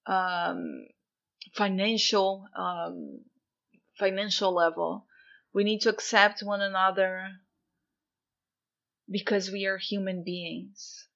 um, 0.06 0.86
financial 1.54 2.46
um, 2.56 3.20
financial 3.98 4.52
level. 4.54 5.06
We 5.52 5.64
need 5.64 5.80
to 5.82 5.90
accept 5.90 6.42
one 6.42 6.60
another 6.60 7.30
because 9.10 9.50
we 9.50 9.66
are 9.66 9.78
human 9.78 10.22
beings. 10.24 11.06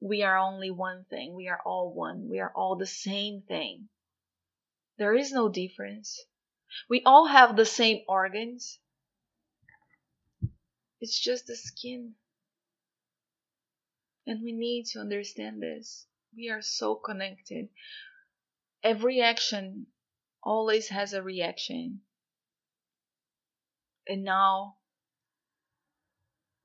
We 0.00 0.22
are 0.22 0.36
only 0.36 0.70
one 0.70 1.04
thing. 1.08 1.34
We 1.34 1.48
are 1.48 1.60
all 1.64 1.92
one. 1.94 2.28
We 2.28 2.40
are 2.40 2.52
all 2.54 2.76
the 2.76 2.86
same 2.86 3.42
thing. 3.42 3.88
There 4.98 5.14
is 5.14 5.32
no 5.32 5.48
difference. 5.48 6.20
We 6.88 7.02
all 7.04 7.26
have 7.26 7.56
the 7.56 7.66
same 7.66 8.02
organs. 8.08 8.78
It's 11.00 11.18
just 11.18 11.46
the 11.46 11.56
skin. 11.56 12.14
And 14.26 14.42
we 14.42 14.52
need 14.52 14.86
to 14.92 15.00
understand 15.00 15.62
this. 15.62 16.06
We 16.36 16.48
are 16.50 16.62
so 16.62 16.94
connected. 16.94 17.68
Every 18.82 19.20
action 19.20 19.86
always 20.42 20.88
has 20.88 21.12
a 21.12 21.22
reaction. 21.22 22.00
And 24.08 24.24
now 24.24 24.76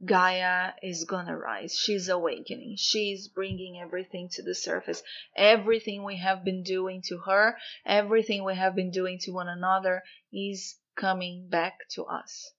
Gaia 0.05 0.73
is 0.83 1.05
gonna 1.05 1.35
rise. 1.35 1.75
She's 1.75 2.07
awakening. 2.07 2.75
She's 2.77 3.27
bringing 3.27 3.79
everything 3.79 4.29
to 4.33 4.43
the 4.43 4.53
surface. 4.53 5.01
Everything 5.35 6.03
we 6.03 6.17
have 6.17 6.43
been 6.43 6.61
doing 6.61 7.01
to 7.07 7.17
her, 7.19 7.57
everything 7.83 8.43
we 8.43 8.55
have 8.55 8.75
been 8.75 8.91
doing 8.91 9.17
to 9.21 9.31
one 9.31 9.47
another 9.47 10.03
is 10.31 10.79
coming 10.95 11.49
back 11.49 11.89
to 11.89 12.05
us. 12.05 12.51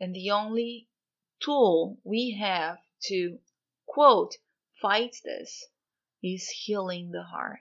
And 0.00 0.14
the 0.14 0.30
only 0.30 0.88
tool 1.40 1.98
we 2.02 2.30
have 2.40 2.78
to, 3.08 3.38
fight 4.80 5.16
this 5.24 5.66
is 6.22 6.48
healing 6.48 7.10
the 7.10 7.22
heart. 7.22 7.60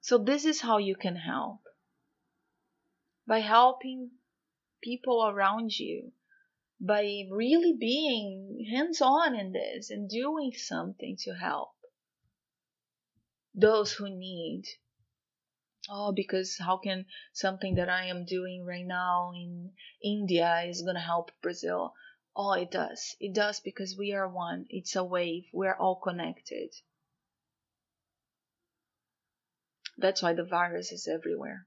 So, 0.00 0.18
this 0.18 0.44
is 0.44 0.60
how 0.60 0.78
you 0.78 0.96
can 0.96 1.16
help 1.16 1.60
by 3.26 3.38
helping 3.38 4.10
people 4.82 5.24
around 5.24 5.78
you, 5.78 6.12
by 6.80 7.02
really 7.30 7.74
being 7.78 8.66
hands 8.74 9.00
on 9.00 9.34
in 9.38 9.52
this 9.52 9.90
and 9.90 10.08
doing 10.08 10.52
something 10.52 11.16
to 11.20 11.34
help 11.34 11.74
those 13.54 13.92
who 13.92 14.08
need. 14.08 14.64
Oh, 15.92 16.12
because 16.12 16.56
how 16.58 16.76
can 16.76 17.06
something 17.32 17.74
that 17.74 17.88
I 17.88 18.04
am 18.04 18.24
doing 18.24 18.64
right 18.64 18.86
now 18.86 19.32
in 19.34 19.72
India 20.00 20.60
is 20.60 20.82
going 20.82 20.94
to 20.94 21.00
help 21.00 21.32
Brazil? 21.42 21.94
Oh, 22.36 22.52
it 22.52 22.70
does. 22.70 23.16
It 23.18 23.34
does 23.34 23.58
because 23.58 23.96
we 23.98 24.12
are 24.12 24.28
one. 24.28 24.66
It's 24.70 24.94
a 24.94 25.02
wave. 25.02 25.46
We're 25.52 25.74
all 25.74 25.96
connected. 25.96 26.72
That's 29.98 30.22
why 30.22 30.32
the 30.32 30.44
virus 30.44 30.92
is 30.92 31.08
everywhere. 31.08 31.66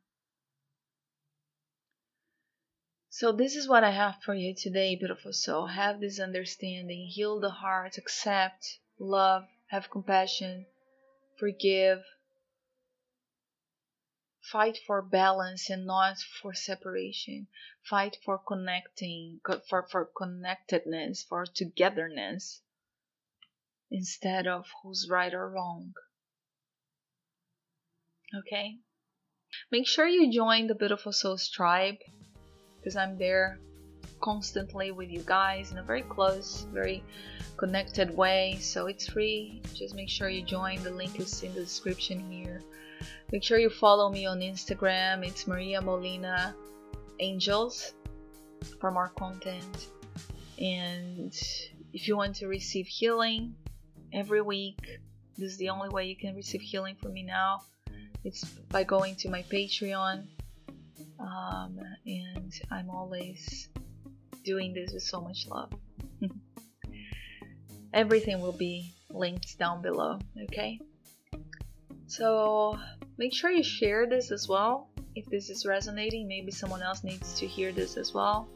So, 3.10 3.34
this 3.34 3.58
is 3.58 3.68
what 3.68 3.84
I 3.84 3.92
have 3.92 4.22
for 4.24 4.34
you 4.34 4.56
today, 4.56 4.96
beautiful 4.96 5.34
soul. 5.34 5.68
Have 5.68 6.00
this 6.00 6.20
understanding, 6.20 7.08
heal 7.08 7.42
the 7.42 7.50
heart, 7.50 7.98
accept, 7.98 8.80
love, 8.98 9.44
have 9.68 9.92
compassion 9.92 10.66
forgive, 11.38 12.04
fight 14.52 14.78
for 14.86 15.02
balance 15.02 15.70
and 15.70 15.86
not 15.86 16.18
for 16.42 16.54
separation. 16.54 17.48
Fight 17.90 18.18
for 18.24 18.38
connecting 18.38 19.40
for, 19.70 19.88
for 19.90 20.10
connectedness 20.18 21.24
for 21.24 21.46
togetherness 21.46 22.62
instead 23.90 24.48
of 24.48 24.66
who's 24.82 25.08
right 25.10 25.34
or 25.34 25.50
wrong. 25.50 25.94
Okay? 28.36 28.80
Make 29.72 29.88
sure 29.88 30.08
you 30.08 30.32
join 30.32 30.68
the 30.68 30.76
beautiful 30.76 31.14
souls 31.14 31.50
tribe 31.50 31.98
because 32.84 32.98
i'm 32.98 33.18
there 33.18 33.60
constantly 34.24 34.92
with 34.92 35.10
you 35.10 35.22
guys 35.26 35.72
in 35.72 35.78
a 35.78 35.84
very 35.84 36.02
close 36.04 36.66
very 36.72 37.04
connected 37.58 38.16
way 38.16 38.58
so 38.60 38.88
it's 38.88 39.08
free 39.08 39.62
just 39.74 39.94
make 39.96 40.10
sure 40.10 40.30
you 40.30 40.42
join 40.42 40.82
the 40.84 40.92
link 40.92 41.20
is 41.20 41.44
in 41.44 41.54
the 41.54 41.62
description 41.62 42.20
here 42.32 42.62
Make 43.32 43.44
sure 43.44 43.58
you 43.58 43.70
follow 43.70 44.10
me 44.10 44.26
on 44.26 44.42
Instagram. 44.42 45.26
It's 45.26 45.48
Maria 45.48 45.82
Molina 45.82 46.56
Angels 47.20 47.94
for 48.80 48.92
more 48.92 49.10
content. 49.10 49.88
And 50.60 51.34
if 51.94 52.08
you 52.08 52.16
want 52.16 52.36
to 52.38 52.48
receive 52.48 52.86
healing 52.86 53.56
every 54.14 54.42
week, 54.42 55.00
this 55.38 55.54
is 55.54 55.58
the 55.58 55.70
only 55.70 55.90
way 55.90 56.06
you 56.06 56.16
can 56.16 56.36
receive 56.36 56.62
healing 56.62 56.96
from 57.02 57.14
me 57.14 57.24
now. 57.24 57.64
It's 58.24 58.44
by 58.70 58.84
going 58.84 59.16
to 59.16 59.30
my 59.30 59.42
Patreon. 59.44 60.26
Um, 61.20 61.80
and 62.06 62.54
I'm 62.70 62.90
always 62.90 63.70
doing 64.44 64.74
this 64.74 64.94
with 64.94 65.04
so 65.04 65.22
much 65.22 65.48
love. 65.48 65.72
Everything 67.94 68.42
will 68.42 68.58
be 68.58 68.94
linked 69.10 69.58
down 69.60 69.82
below, 69.82 70.20
okay? 70.44 70.80
So 72.08 72.80
make 73.18 73.34
sure 73.34 73.52
you 73.52 73.64
share 73.64 74.08
this 74.08 74.32
as 74.32 74.48
well 74.48 74.90
if 75.16 75.26
this 75.28 75.50
is 75.50 75.66
resonating. 75.66 76.28
Maybe 76.28 76.52
someone 76.52 76.82
else 76.82 77.04
needs 77.04 77.34
to 77.40 77.48
hear 77.48 77.72
this 77.72 77.98
as 77.98 78.14
well. 78.14 78.48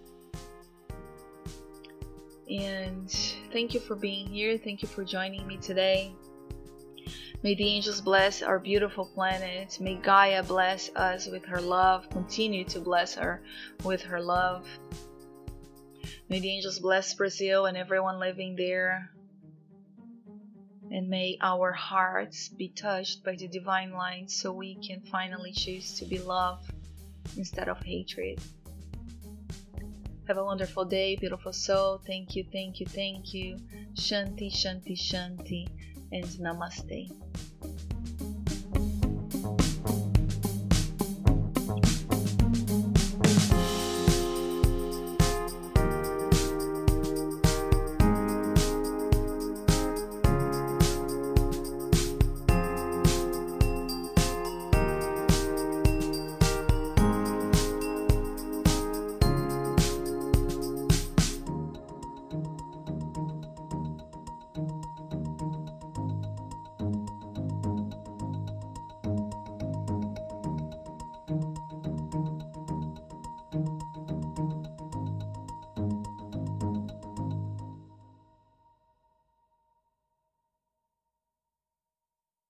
And 2.50 3.10
thank 3.52 3.73
you 3.73 3.80
for 3.80 3.95
being 3.95 4.28
here. 4.28 4.58
Thank 4.58 4.82
you 4.82 4.88
for 4.88 5.04
joining 5.04 5.45
me 5.47 5.58
today. 5.58 6.13
May 7.43 7.54
the 7.54 7.67
angels 7.67 8.02
bless 8.02 8.41
our 8.41 8.58
beautiful 8.58 9.06
planet. 9.06 9.78
May 9.80 9.95
Gaia 9.95 10.41
bless 10.43 10.89
us 10.95 11.28
with 11.28 11.45
her 11.45 11.62
love. 11.62 12.10
Continue 12.10 12.63
to 12.65 12.80
bless 12.80 13.13
her 13.15 13.41
with 13.84 14.02
her 14.02 14.19
love. 14.21 14.67
May 16.30 16.40
the 16.40 16.52
angels 16.52 16.80
bless 16.80 17.13
Brazil 17.13 17.66
and 17.66 17.78
everyone 17.78 18.20
living 18.20 18.56
there 18.56 19.12
and 20.92 21.10
may 21.10 21.38
our 21.42 21.72
hearts 21.72 22.50
be 22.50 22.70
touched 22.70 23.24
by 23.24 23.36
the 23.36 23.48
divine 23.48 23.92
light 23.92 24.32
so 24.32 24.52
we 24.52 24.76
can 24.76 25.02
finally 25.02 25.52
choose 25.52 25.94
to 26.00 26.06
be 26.06 26.20
love 26.20 26.60
instead 27.36 27.68
of 27.68 27.82
hatred. 27.84 28.40
Have 30.28 30.38
a 30.38 30.44
wonderful 30.44 30.86
day, 30.86 31.16
beautiful 31.16 31.54
soul. 31.54 32.02
Thank 32.06 32.36
you, 32.36 32.46
thank 32.52 32.80
you, 32.80 32.86
thank 32.86 33.34
you. 33.34 33.58
Shanti, 33.94 34.52
Shanti, 34.52 34.98
Shanti, 34.98 35.68
and 36.12 36.26
Namaste. 36.26 37.12